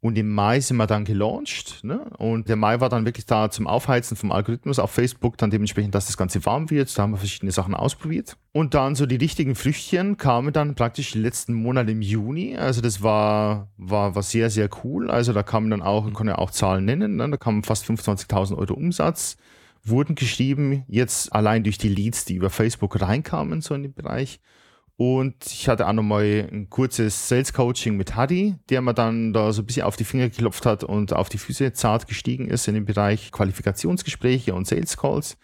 Und 0.00 0.16
im 0.16 0.32
Mai 0.32 0.60
sind 0.60 0.76
wir 0.76 0.86
dann 0.86 1.04
gelauncht. 1.04 1.82
Ne? 1.82 1.98
Und 2.18 2.48
der 2.48 2.54
Mai 2.54 2.78
war 2.78 2.88
dann 2.88 3.04
wirklich 3.04 3.26
da 3.26 3.50
zum 3.50 3.66
Aufheizen 3.66 4.16
vom 4.16 4.30
Algorithmus 4.30 4.78
auf 4.78 4.92
Facebook, 4.92 5.36
dann 5.38 5.50
dementsprechend, 5.50 5.92
dass 5.92 6.06
das 6.06 6.16
Ganze 6.16 6.44
warm 6.46 6.70
wird. 6.70 6.96
Da 6.96 7.02
haben 7.02 7.10
wir 7.10 7.18
verschiedene 7.18 7.50
Sachen 7.50 7.74
ausprobiert. 7.74 8.36
Und 8.52 8.74
dann 8.74 8.94
so 8.94 9.06
die 9.06 9.16
richtigen 9.16 9.56
Früchtchen 9.56 10.16
kamen 10.16 10.52
dann 10.52 10.76
praktisch 10.76 11.10
die 11.10 11.18
letzten 11.18 11.52
Monate 11.52 11.90
im 11.90 12.02
Juni. 12.02 12.56
Also 12.56 12.80
das 12.80 13.02
war, 13.02 13.72
war, 13.76 14.14
war 14.14 14.22
sehr, 14.22 14.50
sehr 14.50 14.70
cool. 14.84 15.10
Also 15.10 15.32
da 15.32 15.42
kamen 15.42 15.68
dann 15.70 15.82
auch, 15.82 16.06
ich 16.06 16.14
kann 16.14 16.28
ja 16.28 16.38
auch 16.38 16.52
Zahlen 16.52 16.84
nennen, 16.84 17.16
ne? 17.16 17.28
da 17.28 17.36
kamen 17.36 17.64
fast 17.64 17.84
25.000 17.84 18.56
Euro 18.56 18.74
Umsatz 18.74 19.36
wurden 19.88 20.14
geschrieben, 20.14 20.84
jetzt 20.88 21.32
allein 21.32 21.64
durch 21.64 21.78
die 21.78 21.88
Leads, 21.88 22.24
die 22.24 22.34
über 22.34 22.50
Facebook 22.50 23.00
reinkamen, 23.00 23.60
so 23.60 23.74
in 23.74 23.82
den 23.82 23.94
Bereich. 23.94 24.40
Und 24.96 25.46
ich 25.46 25.68
hatte 25.68 25.86
auch 25.86 25.92
nochmal 25.92 26.48
ein 26.50 26.68
kurzes 26.70 27.28
Sales 27.28 27.52
Coaching 27.52 27.96
mit 27.96 28.16
Hadi, 28.16 28.56
der 28.68 28.80
mir 28.80 28.94
dann 28.94 29.32
da 29.32 29.52
so 29.52 29.62
ein 29.62 29.66
bisschen 29.66 29.84
auf 29.84 29.96
die 29.96 30.04
Finger 30.04 30.28
geklopft 30.28 30.66
hat 30.66 30.82
und 30.82 31.12
auf 31.12 31.28
die 31.28 31.38
Füße 31.38 31.72
zart 31.72 32.08
gestiegen 32.08 32.48
ist 32.48 32.66
in 32.66 32.74
dem 32.74 32.84
Bereich 32.84 33.30
Qualifikationsgespräche 33.30 34.54
und 34.54 34.66
Sales 34.66 34.96
Calls 34.96 35.38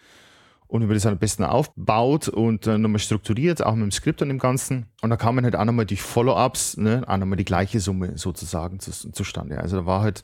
und 0.67 0.81
wie 0.81 0.85
man 0.85 0.95
das 0.95 1.05
am 1.05 1.17
besten 1.17 1.43
aufbaut 1.43 2.27
und 2.27 2.67
äh, 2.67 2.77
nochmal 2.77 2.99
strukturiert, 2.99 3.63
auch 3.65 3.75
mit 3.75 3.83
dem 3.83 3.91
Skript 3.91 4.21
und 4.21 4.29
dem 4.29 4.39
Ganzen. 4.39 4.87
Und 5.01 5.09
da 5.09 5.17
kam 5.17 5.35
man 5.35 5.43
halt 5.43 5.55
auch 5.55 5.65
nochmal 5.65 5.85
durch 5.85 6.01
Follow-ups, 6.01 6.77
ne, 6.77 7.03
auch 7.07 7.17
nochmal 7.17 7.37
die 7.37 7.45
gleiche 7.45 7.79
Summe 7.79 8.17
sozusagen 8.17 8.79
zu, 8.79 8.91
zustande. 9.11 9.59
Also 9.59 9.77
da 9.77 9.85
war 9.85 10.01
halt 10.01 10.23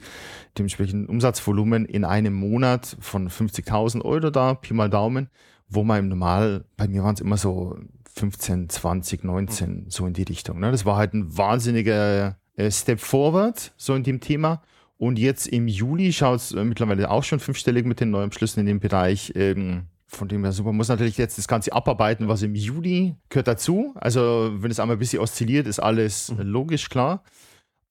dementsprechend 0.57 1.09
Umsatzvolumen 1.09 1.85
in 1.85 2.03
einem 2.03 2.33
Monat 2.33 2.97
von 2.99 3.29
50.000 3.29 4.03
Euro 4.03 4.29
da, 4.29 4.55
Pi 4.55 4.73
mal 4.73 4.89
Daumen, 4.89 5.29
wo 5.69 5.83
man 5.83 5.99
im 5.99 6.09
Normal, 6.09 6.65
bei 6.75 6.87
mir 6.87 7.03
waren 7.03 7.13
es 7.13 7.21
immer 7.21 7.37
so 7.37 7.77
15, 8.15 8.69
20, 8.69 9.23
19, 9.23 9.85
so 9.89 10.05
in 10.05 10.13
die 10.13 10.23
Richtung. 10.23 10.59
Ne? 10.59 10.71
Das 10.71 10.85
war 10.85 10.97
halt 10.97 11.13
ein 11.13 11.37
wahnsinniger 11.37 12.37
äh, 12.55 12.71
Step 12.71 12.99
forward, 12.99 13.73
so 13.77 13.95
in 13.95 14.03
dem 14.03 14.19
Thema. 14.19 14.61
Und 14.97 15.17
jetzt 15.17 15.47
im 15.47 15.67
Juli 15.67 16.13
schaut 16.13 16.37
es 16.37 16.51
äh, 16.51 16.63
mittlerweile 16.63 17.09
auch 17.09 17.23
schon 17.23 17.39
fünfstellig 17.39 17.85
mit 17.85 17.99
den 17.99 18.11
neuen 18.11 18.31
Schlüssen 18.31 18.59
in 18.59 18.65
dem 18.67 18.79
Bereich. 18.79 19.33
Ähm, 19.35 19.87
von 20.13 20.27
dem 20.27 20.43
her 20.43 20.51
super. 20.51 20.69
Man 20.69 20.77
muss 20.77 20.89
natürlich 20.89 21.17
jetzt 21.17 21.37
das 21.37 21.47
Ganze 21.47 21.73
abarbeiten, 21.73 22.27
was 22.27 22.41
im 22.41 22.53
Juli 22.53 23.15
gehört 23.29 23.47
dazu. 23.47 23.93
Also, 23.95 24.51
wenn 24.55 24.69
es 24.69 24.79
einmal 24.79 24.97
ein 24.97 24.99
bisschen 24.99 25.19
oszilliert, 25.19 25.67
ist 25.67 25.79
alles 25.79 26.31
mhm. 26.31 26.41
logisch 26.41 26.89
klar. 26.89 27.23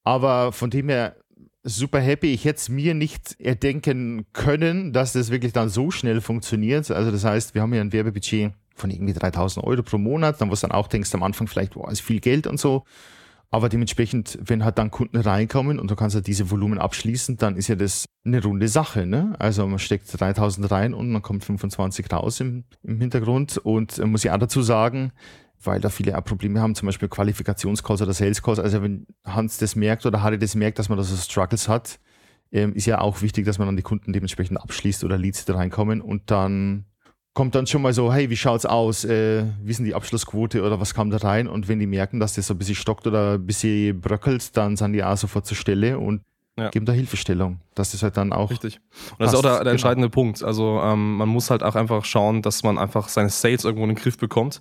Aber 0.04 0.52
von 0.52 0.70
dem 0.70 0.88
her 0.88 1.16
super 1.62 2.00
happy. 2.00 2.32
Ich 2.32 2.44
hätte 2.44 2.58
es 2.58 2.68
mir 2.68 2.94
nicht 2.94 3.40
erdenken 3.40 4.26
können, 4.32 4.92
dass 4.92 5.12
das 5.12 5.30
wirklich 5.30 5.52
dann 5.52 5.68
so 5.68 5.90
schnell 5.90 6.20
funktioniert. 6.20 6.90
Also, 6.90 7.10
das 7.10 7.24
heißt, 7.24 7.54
wir 7.54 7.62
haben 7.62 7.72
hier 7.72 7.80
ein 7.80 7.92
Werbebudget 7.92 8.52
von 8.74 8.90
irgendwie 8.90 9.12
3000 9.12 9.64
Euro 9.64 9.82
pro 9.82 9.98
Monat, 9.98 10.40
dann 10.40 10.50
wo 10.50 10.54
du 10.54 10.60
dann 10.60 10.72
auch 10.72 10.88
denkst 10.88 11.14
am 11.14 11.22
Anfang 11.22 11.46
vielleicht, 11.46 11.74
boah, 11.74 11.90
ist 11.90 12.00
viel 12.00 12.20
Geld 12.20 12.46
und 12.46 12.60
so. 12.60 12.84
Aber 13.52 13.68
dementsprechend, 13.68 14.38
wenn 14.40 14.64
halt 14.64 14.78
dann 14.78 14.92
Kunden 14.92 15.16
reinkommen 15.16 15.80
und 15.80 15.90
du 15.90 15.96
kannst 15.96 16.14
halt 16.14 16.28
diese 16.28 16.50
Volumen 16.50 16.78
abschließen, 16.78 17.36
dann 17.36 17.56
ist 17.56 17.66
ja 17.66 17.74
das 17.74 18.04
eine 18.24 18.42
runde 18.42 18.68
Sache. 18.68 19.06
Ne? 19.06 19.34
Also 19.40 19.66
man 19.66 19.80
steckt 19.80 20.08
3000 20.20 20.70
rein 20.70 20.94
und 20.94 21.10
man 21.10 21.20
kommt 21.20 21.44
25 21.44 22.12
raus 22.12 22.38
im, 22.38 22.64
im 22.84 23.00
Hintergrund. 23.00 23.58
Und 23.58 23.98
äh, 23.98 24.06
muss 24.06 24.24
ich 24.24 24.30
auch 24.30 24.38
dazu 24.38 24.62
sagen, 24.62 25.12
weil 25.62 25.80
da 25.80 25.88
viele 25.88 26.16
auch 26.16 26.24
Probleme 26.24 26.60
haben, 26.60 26.76
zum 26.76 26.86
Beispiel 26.86 27.08
Qualifikationscalls 27.08 28.02
oder 28.02 28.12
Sales 28.12 28.40
Calls. 28.40 28.60
Also 28.60 28.82
wenn 28.82 29.06
Hans 29.24 29.58
das 29.58 29.74
merkt 29.74 30.06
oder 30.06 30.22
Harry 30.22 30.38
das 30.38 30.54
merkt, 30.54 30.78
dass 30.78 30.88
man 30.88 30.96
da 30.96 31.04
so 31.04 31.16
Struggles 31.16 31.68
hat, 31.68 31.98
ähm, 32.52 32.72
ist 32.74 32.86
ja 32.86 33.00
auch 33.00 33.20
wichtig, 33.20 33.46
dass 33.46 33.58
man 33.58 33.66
dann 33.66 33.76
die 33.76 33.82
Kunden 33.82 34.12
dementsprechend 34.12 34.60
abschließt 34.60 35.02
oder 35.02 35.18
Leads 35.18 35.44
da 35.44 35.54
reinkommen 35.54 36.00
und 36.00 36.30
dann 36.30 36.84
kommt 37.40 37.54
dann 37.54 37.66
schon 37.66 37.80
mal 37.80 37.94
so, 37.94 38.12
hey, 38.12 38.28
wie 38.28 38.36
schaut's 38.36 38.66
aus? 38.66 39.02
Äh, 39.02 39.44
wie 39.62 39.72
sind 39.72 39.86
die 39.86 39.94
Abschlussquote 39.94 40.62
oder 40.62 40.78
was 40.78 40.92
kam 40.92 41.08
da 41.08 41.16
rein? 41.16 41.48
Und 41.48 41.68
wenn 41.68 41.78
die 41.78 41.86
merken, 41.86 42.20
dass 42.20 42.34
das 42.34 42.46
so 42.46 42.52
ein 42.52 42.58
bisschen 42.58 42.74
stockt 42.74 43.06
oder 43.06 43.36
ein 43.36 43.46
bisschen 43.46 43.98
bröckelt, 43.98 44.54
dann 44.58 44.76
sind 44.76 44.92
die 44.92 45.02
auch 45.02 45.16
sofort 45.16 45.46
zur 45.46 45.56
Stelle 45.56 45.98
und 45.98 46.20
ja. 46.58 46.68
geben 46.68 46.84
da 46.84 46.92
Hilfestellung, 46.92 47.60
das 47.74 48.02
halt 48.02 48.18
dann 48.18 48.34
auch. 48.34 48.50
Richtig. 48.50 48.78
Und 49.12 49.20
das 49.20 49.32
ist 49.32 49.38
auch 49.38 49.40
der, 49.40 49.52
der 49.52 49.58
genau. 49.60 49.70
entscheidende 49.70 50.10
Punkt. 50.10 50.42
Also 50.42 50.82
ähm, 50.82 51.16
man 51.16 51.30
muss 51.30 51.48
halt 51.50 51.62
auch 51.62 51.76
einfach 51.76 52.04
schauen, 52.04 52.42
dass 52.42 52.62
man 52.62 52.76
einfach 52.76 53.08
seine 53.08 53.30
Sales 53.30 53.64
irgendwo 53.64 53.84
in 53.84 53.94
den 53.94 53.96
Griff 53.96 54.18
bekommt. 54.18 54.60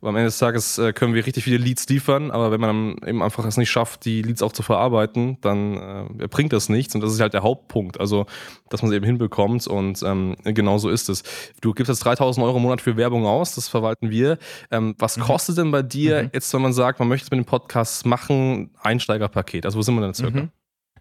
Aber 0.00 0.10
am 0.10 0.16
Ende 0.16 0.26
des 0.26 0.38
Tages 0.38 0.76
äh, 0.78 0.92
können 0.92 1.14
wir 1.14 1.24
richtig 1.24 1.44
viele 1.44 1.56
Leads 1.56 1.88
liefern, 1.88 2.30
aber 2.30 2.50
wenn 2.50 2.60
man 2.60 2.96
eben 3.06 3.22
einfach 3.22 3.44
es 3.46 3.56
nicht 3.56 3.70
schafft, 3.70 4.04
die 4.04 4.20
Leads 4.20 4.42
auch 4.42 4.52
zu 4.52 4.62
verarbeiten, 4.62 5.38
dann 5.40 6.10
äh, 6.18 6.28
bringt 6.28 6.52
das 6.52 6.68
nichts. 6.68 6.94
Und 6.94 7.00
das 7.00 7.12
ist 7.12 7.20
halt 7.20 7.32
der 7.32 7.42
Hauptpunkt. 7.42 7.98
Also, 7.98 8.26
dass 8.68 8.82
man 8.82 8.90
es 8.90 8.96
eben 8.96 9.06
hinbekommt 9.06 9.66
und 9.66 10.02
ähm, 10.02 10.36
genau 10.44 10.76
so 10.76 10.90
ist 10.90 11.08
es. 11.08 11.22
Du 11.62 11.72
gibst 11.72 11.88
jetzt 11.88 12.04
3000 12.04 12.44
Euro 12.44 12.58
im 12.58 12.62
Monat 12.62 12.82
für 12.82 12.96
Werbung 12.96 13.26
aus, 13.26 13.54
das 13.54 13.68
verwalten 13.68 14.10
wir. 14.10 14.38
Ähm, 14.70 14.94
was 14.98 15.16
mhm. 15.16 15.22
kostet 15.22 15.56
denn 15.56 15.70
bei 15.70 15.82
dir 15.82 16.24
mhm. 16.24 16.30
jetzt, 16.34 16.52
wenn 16.52 16.62
man 16.62 16.74
sagt, 16.74 16.98
man 16.98 17.08
möchte 17.08 17.24
es 17.24 17.30
mit 17.30 17.38
dem 17.38 17.46
Podcast 17.46 18.04
machen, 18.04 18.70
Einsteigerpaket? 18.82 19.64
Also, 19.64 19.78
wo 19.78 19.82
sind 19.82 19.94
wir 19.94 20.02
denn 20.02 20.14
circa? 20.14 20.40
Mhm. 20.42 20.50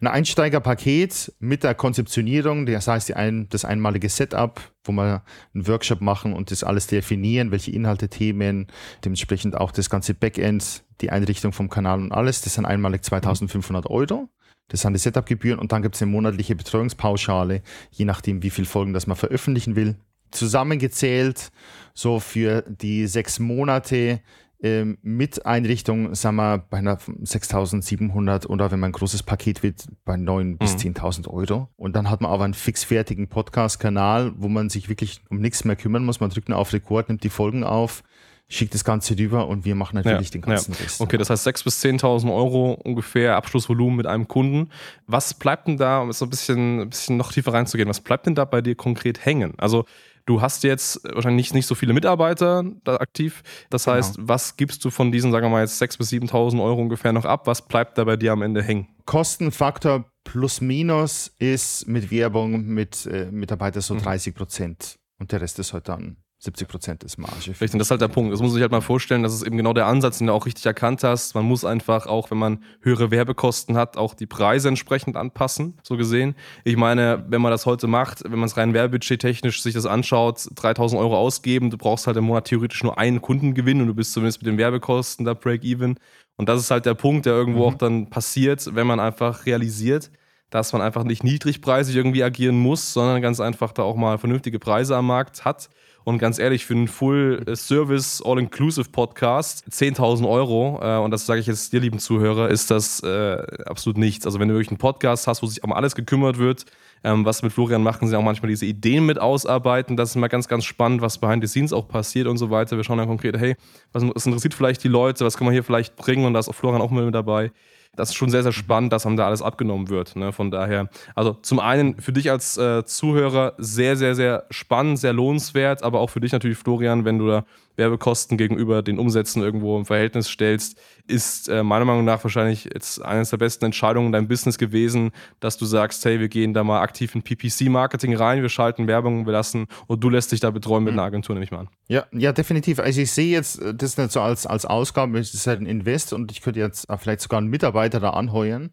Ein 0.02 0.08
Einsteigerpaket 0.08 1.34
mit 1.40 1.64
der 1.64 1.74
Konzeptionierung, 1.74 2.66
das 2.66 2.88
heißt 2.88 3.14
ein, 3.14 3.48
das 3.50 3.64
einmalige 3.64 4.10
Setup, 4.10 4.60
wo 4.84 4.92
wir 4.92 5.24
einen 5.54 5.68
Workshop 5.68 6.02
machen 6.02 6.34
und 6.34 6.52
das 6.52 6.66
alles 6.66 6.88
definieren, 6.88 7.52
welche 7.52 7.72
Inhalte, 7.72 8.10
Themen, 8.10 8.68
dementsprechend 9.06 9.56
auch 9.56 9.72
das 9.72 9.90
ganze 9.90 10.14
Backend, 10.14 10.84
die 11.00 11.12
Einrichtung 11.12 11.54
vom 11.54 11.70
Kanal 11.70 12.02
und 12.02 12.12
alles. 12.12 12.42
Das 12.42 12.56
sind 12.56 12.66
einmalig 12.66 13.06
2500 13.06 13.90
Euro. 13.90 14.28
Das 14.68 14.82
sind 14.82 14.94
die 14.94 15.00
Setup-Gebühren 15.00 15.60
und 15.60 15.72
dann 15.72 15.82
gibt 15.82 15.96
es 15.96 16.02
eine 16.02 16.12
monatliche 16.12 16.56
Betreuungspauschale, 16.56 17.62
je 17.92 18.06
nachdem, 18.06 18.44
wie 18.44 18.50
viele 18.50 18.68
Folgen 18.68 18.94
das 18.94 19.08
man 19.08 19.16
veröffentlichen 19.16 19.78
will. 19.78 19.96
Zusammengezählt, 20.32 21.52
so 21.94 22.20
für 22.20 22.64
die 22.68 23.08
sechs 23.08 23.40
Monate 23.40 24.20
ähm, 24.62 24.98
mit 25.02 25.46
Einrichtung, 25.46 26.16
sagen 26.16 26.38
wir, 26.38 26.58
bei 26.58 26.78
einer 26.78 26.98
6.700 26.98 28.48
oder 28.48 28.72
wenn 28.72 28.80
man 28.80 28.90
ein 28.90 28.94
großes 28.94 29.24
Paket 29.24 29.64
wird, 29.64 29.86
bei 30.06 30.16
9.000 30.16 30.44
mhm. 30.44 30.58
bis 30.58 30.76
10.000 30.76 31.28
Euro. 31.28 31.70
Und 31.76 31.96
dann 31.96 32.10
hat 32.10 32.22
man 32.22 32.32
aber 32.32 32.46
einen 32.46 32.54
fixfertigen 32.54 33.28
Podcast-Kanal, 33.28 34.34
wo 34.38 34.48
man 34.48 34.70
sich 34.70 34.90
wirklich 34.90 35.22
um 35.30 35.40
nichts 35.40 35.66
mehr 35.66 35.76
kümmern 35.76 36.06
muss. 36.06 36.20
Man 36.20 36.30
drückt 36.30 36.50
nur 36.50 36.58
auf 36.58 36.74
Rekord, 36.74 37.10
nimmt 37.10 37.24
die 37.24 37.30
Folgen 37.30 37.64
auf, 37.64 38.04
schickt 38.48 38.74
das 38.74 38.84
Ganze 38.84 39.18
rüber 39.18 39.48
und 39.48 39.66
wir 39.66 39.76
machen 39.76 39.96
natürlich 39.96 40.28
ja, 40.28 40.34
den 40.34 40.42
ganzen 40.42 40.74
ja. 40.74 40.80
Rest. 40.80 41.02
Okay, 41.02 41.18
das 41.18 41.30
heißt 41.30 41.48
6.000 41.48 41.64
bis 41.64 41.84
10.000 41.84 42.34
Euro 42.34 42.74
ungefähr 42.74 43.36
Abschlussvolumen 43.36 43.98
mit 43.98 44.08
einem 44.08 44.28
Kunden. 44.28 44.70
Was 45.08 45.34
bleibt 45.34 45.68
denn 45.68 45.78
da, 45.78 46.00
um 46.00 46.12
so 46.12 46.26
ein 46.26 46.30
bisschen, 46.30 46.82
ein 46.82 46.90
bisschen 46.90 47.18
noch 47.18 47.32
tiefer 47.32 47.54
reinzugehen, 47.54 47.90
was 47.90 48.02
bleibt 48.02 48.26
denn 48.26 48.36
da 48.36 48.46
bei 48.46 48.62
dir 48.62 48.76
konkret 48.76 49.26
hängen? 49.26 49.54
Also 49.58 49.86
Du 50.26 50.42
hast 50.42 50.64
jetzt 50.64 51.04
wahrscheinlich 51.04 51.48
nicht, 51.48 51.54
nicht 51.54 51.68
so 51.68 51.76
viele 51.76 51.94
Mitarbeiter 51.94 52.64
da 52.84 52.96
aktiv. 52.96 53.44
Das 53.70 53.86
genau. 53.86 53.98
heißt, 53.98 54.16
was 54.20 54.58
gibst 54.58 54.84
du 54.84 54.90
von 54.90 55.12
diesen, 55.12 55.32
sagen 55.32 55.46
wir 55.46 55.50
mal 55.50 55.62
jetzt 55.62 55.82
6.000 55.82 55.98
bis 55.98 56.12
7.000 56.12 56.64
Euro 56.64 56.82
ungefähr 56.82 57.14
noch 57.14 57.26
ab? 57.26 57.46
Was 57.46 57.62
bleibt 57.68 57.98
da 57.98 58.04
bei 58.04 58.18
dir 58.18 58.32
am 58.32 58.42
Ende 58.42 58.64
hängen? 58.64 58.88
Kostenfaktor 59.06 60.06
plus 60.24 60.62
minus 60.62 61.32
ist 61.38 61.88
mit 61.88 62.10
Werbung 62.10 62.66
mit 62.66 63.06
äh, 63.06 63.30
Mitarbeitern 63.32 63.82
so 63.82 63.96
30 63.96 64.34
mhm. 64.34 64.38
Prozent. 64.38 65.00
Und 65.20 65.32
der 65.32 65.42
Rest 65.42 65.60
ist 65.60 65.74
halt 65.74 65.88
dann 65.88 66.18
70 66.38 66.68
Prozent 66.68 67.04
ist 67.04 67.18
Marge. 67.18 67.48
Richtig, 67.48 67.72
das 67.72 67.88
ist 67.88 67.92
halt 67.92 68.02
der 68.02 68.08
Punkt. 68.08 68.32
Das 68.32 68.40
muss 68.40 68.50
man 68.50 68.56
sich 68.56 68.62
halt 68.62 68.72
mal 68.72 68.82
vorstellen, 68.82 69.24
das 69.24 69.34
ist 69.34 69.44
eben 69.44 69.58
genau 69.58 69.74
der 69.74 69.88
Ansatz, 69.88 70.18
den 70.18 70.28
du 70.28 70.34
auch 70.34 70.46
richtig 70.46 70.66
erkannt 70.66 71.04
hast. 71.04 71.34
Man 71.34 71.46
muss 71.46 71.64
einfach 71.66 72.08
auch, 72.08 72.30
wenn 72.30 72.38
man 72.38 72.64
höhere 72.82 73.10
Werbekosten 73.10 73.78
hat, 73.78 73.98
auch 73.98 74.14
die 74.14 74.28
Preise 74.28 74.68
entsprechend 74.68 75.16
anpassen, 75.16 75.80
so 75.82 75.98
gesehen. 75.98 76.36
Ich 76.64 76.76
meine, 76.76 77.26
wenn 77.30 77.42
man 77.42 77.52
das 77.52 77.66
heute 77.66 77.88
macht, 77.88 78.24
wenn 78.24 78.38
man 78.38 78.48
es 78.48 78.58
rein 78.58 78.74
werbebudgettechnisch 78.74 79.62
sich 79.62 79.74
das 79.74 79.86
anschaut, 79.86 80.48
3000 80.56 81.02
Euro 81.02 81.18
ausgeben, 81.18 81.70
du 81.70 81.78
brauchst 81.78 82.06
halt 82.06 82.18
im 82.18 82.26
Monat 82.26 82.46
theoretisch 82.46 82.84
nur 82.84 82.98
einen 83.00 83.22
Kundengewinn 83.22 83.82
und 83.82 83.88
du 83.88 83.96
bist 83.96 84.14
zumindest 84.14 84.42
mit 84.42 84.48
den 84.48 84.58
Werbekosten 84.58 85.26
da 85.26 85.34
Break-Even. 85.34 85.98
Und 86.38 86.50
das 86.50 86.60
ist 86.60 86.70
halt 86.70 86.86
der 86.86 86.96
Punkt, 86.96 87.26
der 87.26 87.34
irgendwo 87.34 87.62
mhm. 87.62 87.74
auch 87.74 87.78
dann 87.78 88.10
passiert, 88.10 88.76
wenn 88.76 88.86
man 88.86 89.00
einfach 89.00 89.46
realisiert, 89.46 90.12
dass 90.50 90.74
man 90.74 90.82
einfach 90.82 91.04
nicht 91.04 91.24
niedrigpreisig 91.24 91.96
irgendwie 91.96 92.24
agieren 92.24 92.60
muss, 92.60 92.94
sondern 92.94 93.22
ganz 93.22 93.40
einfach 93.40 93.72
da 93.72 93.84
auch 93.84 93.96
mal 93.96 94.18
vernünftige 94.18 94.60
Preise 94.60 94.96
am 94.96 95.08
Markt 95.08 95.46
hat 95.46 95.70
und 96.06 96.20
ganz 96.20 96.38
ehrlich, 96.38 96.68
für 96.68 96.76
einen 96.76 96.88
Full-Service, 96.88 98.22
All-Inclusive 98.24 98.92
Podcast 98.92 99.66
10.000 99.72 100.30
Euro, 100.30 100.80
äh, 100.80 101.04
und 101.04 101.10
das 101.10 101.26
sage 101.26 101.42
ich 101.42 101.48
jetzt 101.48 101.74
dir, 101.74 101.80
lieben 101.80 101.98
Zuhörer, 101.98 102.48
ist 102.50 102.70
das 102.70 103.02
äh, 103.02 103.38
absolut 103.66 103.98
nichts. 103.98 104.28
Also, 104.28 104.40
wenn 104.40 104.48
du 104.48 104.54
wirklich 104.54 104.70
einen 104.70 104.78
Podcast 104.78 105.26
hast, 105.26 105.42
wo 105.42 105.48
sich 105.48 105.64
um 105.64 105.74
alles 105.74 105.96
gekümmert 105.96 106.38
wird, 106.38 106.66
ähm, 107.04 107.26
was 107.26 107.42
mit 107.42 107.52
Florian 107.52 107.82
machen, 107.82 108.08
sie 108.08 108.16
auch 108.16 108.22
manchmal 108.22 108.50
diese 108.50 108.68
Ideen 108.68 109.08
mit 109.08 109.20
ausarbeiten. 109.20 109.98
Das 109.98 110.10
ist 110.10 110.16
immer 110.16 110.30
ganz, 110.30 110.48
ganz 110.48 110.64
spannend, 110.64 111.02
was 111.02 111.18
behind 111.18 111.44
the 111.44 111.48
scenes 111.48 111.74
auch 111.74 111.88
passiert 111.88 112.28
und 112.28 112.38
so 112.38 112.52
weiter. 112.52 112.78
Wir 112.78 112.84
schauen 112.84 113.00
dann 113.00 113.08
konkret, 113.08 113.36
hey, 113.40 113.56
was, 113.92 114.04
was 114.14 114.28
interessiert 114.28 114.54
vielleicht 114.54 114.84
die 114.84 114.90
Leute, 114.90 115.26
was 115.26 115.38
kann 115.38 115.46
man 115.46 115.54
hier 115.54 115.64
vielleicht 115.64 115.96
bringen 115.96 116.26
und 116.26 116.34
da 116.34 116.40
ist 116.40 116.50
auch 116.50 116.56
Florian 116.56 116.84
auch 116.84 116.92
mit 116.92 117.16
dabei 117.16 117.52
das 117.96 118.10
ist 118.10 118.16
schon 118.16 118.30
sehr, 118.30 118.44
sehr 118.44 118.52
spannend, 118.52 118.94
dass 118.94 119.06
einem 119.06 119.18
da 119.18 119.26
alles 119.26 119.42
abgenommen 119.42 119.90
wird. 119.90 120.16
Ne? 120.16 120.32
Von 120.32 120.52
daher, 120.52 120.90
also 121.16 121.34
zum 121.42 121.60
einen 121.60 122.00
für 122.02 122.12
dich 122.12 122.32
als 122.32 122.58
äh, 122.58 122.86
Zuhörer 122.86 123.54
sehr, 123.58 123.96
sehr, 123.96 124.16
sehr 124.16 124.46
spannend, 124.50 125.00
sehr 125.00 125.14
lohnenswert, 125.14 125.84
aber 125.84 126.00
auch 126.00 126.10
für 126.10 126.20
dich 126.20 126.32
natürlich, 126.32 126.58
Florian, 126.58 127.06
wenn 127.06 127.20
du 127.20 127.28
da 127.28 127.46
Werbekosten 127.76 128.38
gegenüber 128.38 128.82
den 128.82 129.00
Umsätzen 129.00 129.42
irgendwo 129.42 129.78
im 129.78 129.86
Verhältnis 129.86 130.30
stellst, 130.30 130.80
ist 131.08 131.50
äh, 131.50 131.64
meiner 131.64 131.86
Meinung 131.86 132.06
nach 132.06 132.24
wahrscheinlich 132.24 132.70
jetzt 132.74 133.04
eines 133.04 133.30
der 133.30 133.38
besten 133.38 133.66
Entscheidungen 133.66 134.08
in 134.08 134.12
deinem 134.12 134.28
Business 134.28 134.58
gewesen, 134.58 135.12
dass 135.40 135.58
du 135.58 135.66
sagst, 135.66 136.04
hey, 136.06 136.20
wir 136.20 136.30
gehen 136.30 136.54
da 136.54 136.64
mal 136.64 136.82
aktiv 136.82 137.14
in 137.16 137.22
PPC-Marketing 137.22 138.16
rein, 138.16 138.42
wir 138.42 138.50
schalten 138.50 138.88
Werbung, 138.88 139.26
wir 139.26 139.34
lassen 139.34 139.68
und 139.88 140.04
du 140.04 140.10
lässt 140.10 140.32
dich 140.32 140.40
da 140.40 140.52
betreuen 140.52 140.84
mit 140.84 140.94
mhm. 140.94 141.00
einer 141.00 141.08
Agentur, 141.08 141.36
nehme 141.36 141.46
ich 141.46 141.52
mal 141.52 141.60
an. 141.60 141.70
Ja, 141.88 142.06
ja, 142.12 142.32
definitiv. 142.32 142.80
Also 142.80 143.02
ich 143.02 143.12
sehe 143.12 143.32
jetzt 143.32 143.62
äh, 143.62 143.74
das 143.74 143.98
nicht 143.98 144.12
so 144.12 144.22
als, 144.22 144.46
als 144.46 144.66
Ausgabe, 144.66 145.20
es 145.20 145.34
ist 145.34 145.48
halt 145.48 145.62
ein 145.62 145.66
Invest 145.66 146.14
und 146.14 146.32
ich 146.32 146.42
könnte 146.42 146.60
jetzt 146.60 146.88
vielleicht 146.98 147.22
sogar 147.22 147.40
einen 147.40 147.50
Mitarbeiter 147.50 148.00
da 148.00 148.12
anheuern 148.12 148.72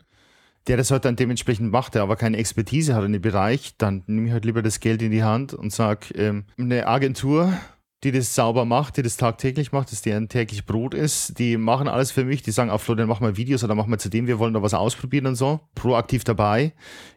der 0.67 0.77
das 0.77 0.91
halt 0.91 1.05
dann 1.05 1.17
dementsprechend 1.17 1.73
macht, 1.73 1.95
der 1.95 2.03
aber 2.03 2.17
keine 2.17 2.37
Expertise 2.37 2.95
hat 2.95 3.05
in 3.05 3.13
dem 3.13 3.23
Bereich, 3.23 3.75
dann 3.79 4.05
nehme 4.07 4.29
ich 4.29 4.33
halt 4.33 4.45
lieber 4.45 4.63
das 4.63 4.81
Geld 4.81 5.03
in 5.03 5.11
die 5.11 5.25
Hand 5.25 5.55
und 5.55 5.73
sage, 5.73 6.15
ähm, 6.15 6.45
eine 6.57 6.87
Agentur 6.87 7.53
die 8.05 8.13
das 8.13 8.35
sauber 8.35 8.65
macht, 8.65 8.97
die 8.97 9.03
das 9.03 9.17
tagtäglich 9.17 9.73
macht, 9.73 9.93
das 9.93 10.03
deren 10.03 10.29
täglich 10.29 10.67
Brot 10.67 10.93
ist. 10.95 11.39
Die 11.39 11.57
machen 11.57 11.87
alles 11.89 12.11
für 12.11 12.25
mich. 12.25 12.43
Die 12.43 12.51
sagen 12.51 12.71
auch, 12.71 12.81
Florian, 12.81 13.09
mach 13.09 13.21
mal 13.21 13.37
Videos 13.37 13.63
oder 13.63 13.75
mach 13.75 13.87
mal 13.87 13.99
zu 13.99 14.09
dem, 14.09 14.27
wir 14.27 14.39
wollen 14.39 14.55
da 14.55 14.63
was 14.63 14.75
ausprobieren 14.75 15.27
und 15.27 15.37
so. 15.37 15.61
Proaktiv 15.75 16.25
dabei 16.25 16.73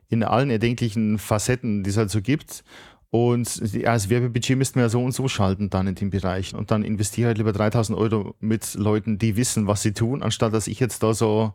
in 0.09 0.23
allen 0.23 0.51
erdenklichen 0.51 1.17
Facetten, 1.17 1.83
die 1.83 1.89
es 1.89 1.97
halt 1.97 2.11
so 2.11 2.21
gibt. 2.21 2.63
Und 3.09 3.73
ja, 3.73 3.93
das 3.93 4.09
Werbebudget 4.09 4.57
müssten 4.57 4.75
wir 4.75 4.83
ja 4.83 4.89
so 4.89 5.01
und 5.03 5.13
so 5.13 5.27
schalten 5.27 5.69
dann 5.69 5.87
in 5.87 5.95
dem 5.95 6.09
Bereich. 6.09 6.53
Und 6.53 6.69
dann 6.69 6.83
investiere 6.83 7.27
halt 7.27 7.37
lieber 7.37 7.53
3000 7.53 7.97
Euro 7.97 8.35
mit 8.39 8.75
Leuten, 8.75 9.17
die 9.17 9.37
wissen, 9.37 9.67
was 9.67 9.81
sie 9.81 9.93
tun, 9.93 10.21
anstatt 10.21 10.53
dass 10.53 10.67
ich 10.67 10.79
jetzt 10.79 11.01
da 11.01 11.13
so 11.13 11.53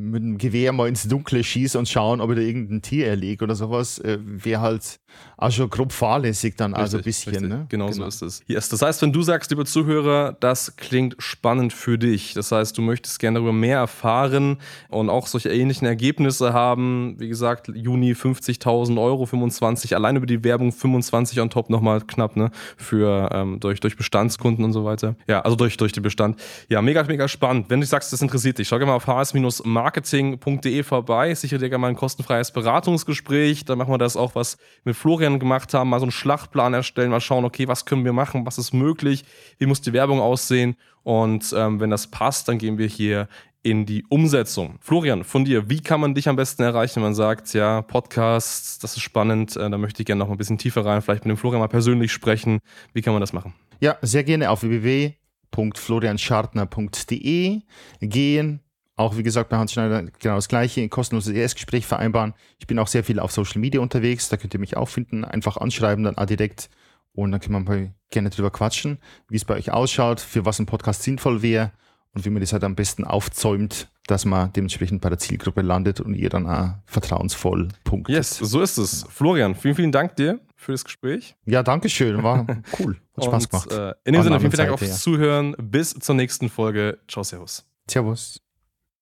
mit 0.00 0.22
dem 0.22 0.38
Gewehr 0.38 0.72
mal 0.72 0.88
ins 0.88 1.06
Dunkle 1.06 1.44
schieße 1.44 1.78
und 1.78 1.88
schauen, 1.88 2.20
ob 2.20 2.30
ich 2.30 2.36
da 2.36 2.42
irgendein 2.42 2.82
Tier 2.82 3.06
erlege 3.06 3.44
oder 3.44 3.54
sowas, 3.54 3.98
äh, 3.98 4.18
wäre 4.20 4.60
halt 4.60 5.00
auch 5.36 5.50
schon 5.50 5.70
grob 5.70 5.92
fahrlässig 5.92 6.54
dann 6.56 6.72
richtig, 6.72 6.82
also 6.82 6.98
ein 6.98 7.04
bisschen. 7.04 7.48
Ne? 7.48 7.66
Genau, 7.68 7.86
genau, 7.86 7.90
so 7.90 8.04
ist 8.04 8.22
es. 8.22 8.42
Yes. 8.46 8.68
Das 8.68 8.82
heißt, 8.82 9.00
wenn 9.02 9.12
du 9.12 9.22
sagst, 9.22 9.50
lieber 9.50 9.64
Zuhörer, 9.64 10.36
das 10.38 10.76
klingt 10.76 11.16
spannend 11.18 11.72
für 11.72 11.98
dich, 11.98 12.34
das 12.34 12.52
heißt, 12.52 12.76
du 12.76 12.82
möchtest 12.82 13.18
gerne 13.18 13.38
darüber 13.38 13.52
mehr 13.52 13.78
erfahren 13.78 14.58
und 14.88 15.08
auch 15.08 15.26
solche 15.26 15.50
ähnlichen 15.50 15.86
Ergebnisse 15.86 16.52
haben, 16.52 17.16
wie 17.18 17.28
gesagt, 17.28 17.68
Juni 17.74 18.12
50.000 18.12 19.00
Euro, 19.00 19.26
25, 19.26 19.94
allein 19.94 20.16
über 20.16 20.26
die 20.26 20.44
Werbung 20.44 20.72
25 20.72 21.40
on 21.40 21.50
top 21.50 21.70
nochmal 21.70 22.00
knapp, 22.02 22.36
ne, 22.36 22.50
für, 22.76 23.30
ähm, 23.32 23.60
durch, 23.60 23.80
durch 23.80 23.96
Bestandskunden 23.96 24.64
und 24.64 24.72
so 24.72 24.84
weiter. 24.84 25.16
Ja, 25.26 25.40
also 25.40 25.56
durch, 25.56 25.76
durch 25.76 25.92
den 25.92 26.02
Bestand. 26.02 26.38
Ja, 26.68 26.82
mega, 26.82 27.02
mega 27.04 27.28
spannend. 27.28 27.70
Wenn 27.70 27.80
du 27.80 27.86
sagst, 27.86 28.12
das 28.12 28.20
interessiert 28.20 28.58
dich, 28.58 28.68
schau 28.68 28.78
gerne 28.78 28.92
mal 28.92 28.96
auf 28.96 29.06
hs-marketing 29.06 29.89
marketing.de 29.90 30.84
vorbei. 30.84 31.34
Sichere 31.34 31.58
dir 31.58 31.68
gerne 31.68 31.82
mal 31.82 31.88
ein 31.88 31.96
kostenfreies 31.96 32.52
Beratungsgespräch. 32.52 33.64
Dann 33.64 33.78
machen 33.78 33.92
wir 33.92 33.98
das 33.98 34.16
auch, 34.16 34.36
was 34.36 34.56
wir 34.84 34.90
mit 34.90 34.96
Florian 34.96 35.40
gemacht 35.40 35.74
haben. 35.74 35.90
Mal 35.90 35.98
so 35.98 36.04
einen 36.04 36.12
Schlachtplan 36.12 36.74
erstellen, 36.74 37.10
mal 37.10 37.20
schauen, 37.20 37.44
okay, 37.44 37.66
was 37.66 37.86
können 37.86 38.04
wir 38.04 38.12
machen, 38.12 38.46
was 38.46 38.58
ist 38.58 38.72
möglich, 38.72 39.24
wie 39.58 39.66
muss 39.66 39.80
die 39.80 39.92
Werbung 39.92 40.20
aussehen. 40.20 40.76
Und 41.02 41.52
ähm, 41.56 41.80
wenn 41.80 41.90
das 41.90 42.06
passt, 42.06 42.46
dann 42.48 42.58
gehen 42.58 42.78
wir 42.78 42.86
hier 42.86 43.26
in 43.62 43.84
die 43.84 44.06
Umsetzung. 44.08 44.78
Florian, 44.80 45.24
von 45.24 45.44
dir, 45.44 45.68
wie 45.68 45.80
kann 45.80 46.00
man 46.00 46.14
dich 46.14 46.28
am 46.28 46.36
besten 46.36 46.62
erreichen, 46.62 46.94
wenn 46.96 47.02
man 47.02 47.14
sagt, 47.14 47.52
ja, 47.52 47.82
Podcasts, 47.82 48.78
das 48.78 48.96
ist 48.96 49.02
spannend, 49.02 49.54
äh, 49.56 49.68
da 49.68 49.76
möchte 49.76 50.00
ich 50.02 50.06
gerne 50.06 50.20
noch 50.20 50.30
ein 50.30 50.38
bisschen 50.38 50.56
tiefer 50.56 50.84
rein, 50.84 51.02
vielleicht 51.02 51.24
mit 51.24 51.30
dem 51.30 51.36
Florian 51.36 51.60
mal 51.60 51.66
persönlich 51.66 52.12
sprechen. 52.12 52.60
Wie 52.94 53.02
kann 53.02 53.12
man 53.12 53.20
das 53.20 53.32
machen? 53.32 53.54
Ja, 53.80 53.98
sehr 54.02 54.22
gerne 54.22 54.50
auf 54.50 54.62
www.florianschartner.de 54.62 57.62
gehen, 58.00 58.60
auch 59.00 59.16
wie 59.16 59.22
gesagt 59.22 59.48
bei 59.48 59.56
Hans 59.56 59.72
Schneider 59.72 60.02
genau 60.18 60.34
das 60.34 60.48
gleiche, 60.48 60.82
ein 60.82 60.90
kostenloses 60.90 61.32
Erstgespräch 61.32 61.86
vereinbaren. 61.86 62.34
Ich 62.58 62.66
bin 62.66 62.78
auch 62.78 62.86
sehr 62.86 63.02
viel 63.02 63.18
auf 63.18 63.32
Social 63.32 63.58
Media 63.58 63.80
unterwegs, 63.80 64.28
da 64.28 64.36
könnt 64.36 64.52
ihr 64.52 64.60
mich 64.60 64.76
auch 64.76 64.88
finden, 64.88 65.24
einfach 65.24 65.56
anschreiben, 65.56 66.04
dann 66.04 66.26
direkt 66.26 66.68
und 67.12 67.32
dann 67.32 67.40
können 67.40 67.66
wir 67.66 67.94
gerne 68.10 68.28
drüber 68.28 68.50
quatschen, 68.50 68.98
wie 69.28 69.36
es 69.36 69.44
bei 69.44 69.54
euch 69.54 69.72
ausschaut, 69.72 70.20
für 70.20 70.44
was 70.44 70.58
ein 70.58 70.66
Podcast 70.66 71.02
sinnvoll 71.02 71.40
wäre 71.40 71.72
und 72.12 72.26
wie 72.26 72.30
man 72.30 72.40
das 72.40 72.52
halt 72.52 72.62
am 72.62 72.74
besten 72.74 73.04
aufzäumt, 73.04 73.88
dass 74.06 74.26
man 74.26 74.52
dementsprechend 74.52 75.00
bei 75.00 75.08
der 75.08 75.18
Zielgruppe 75.18 75.62
landet 75.62 76.00
und 76.00 76.14
ihr 76.14 76.28
dann 76.28 76.46
auch 76.46 76.74
vertrauensvoll 76.84 77.68
punktet. 77.84 78.14
Yes, 78.14 78.36
so 78.36 78.60
ist 78.60 78.76
es. 78.76 79.06
Florian, 79.08 79.54
vielen, 79.54 79.76
vielen 79.76 79.92
Dank 79.92 80.16
dir 80.16 80.40
für 80.56 80.72
das 80.72 80.84
Gespräch. 80.84 81.36
Ja, 81.46 81.62
danke 81.62 81.88
schön. 81.88 82.22
War 82.22 82.46
cool. 82.78 82.98
Hat 83.16 83.24
Spaß 83.24 83.44
und, 83.44 83.50
gemacht. 83.50 83.72
Äh, 83.72 83.94
in 84.04 84.12
dem 84.12 84.22
Sinne, 84.22 84.40
vielen, 84.40 84.52
vielen 84.52 84.68
Dank 84.68 84.72
aufs 84.72 85.00
Zuhören. 85.00 85.56
Bis 85.58 85.94
zur 85.94 86.14
nächsten 86.16 86.50
Folge. 86.50 86.98
Ciao, 87.08 87.22
Servus. 87.22 87.64
Servus. 87.88 88.40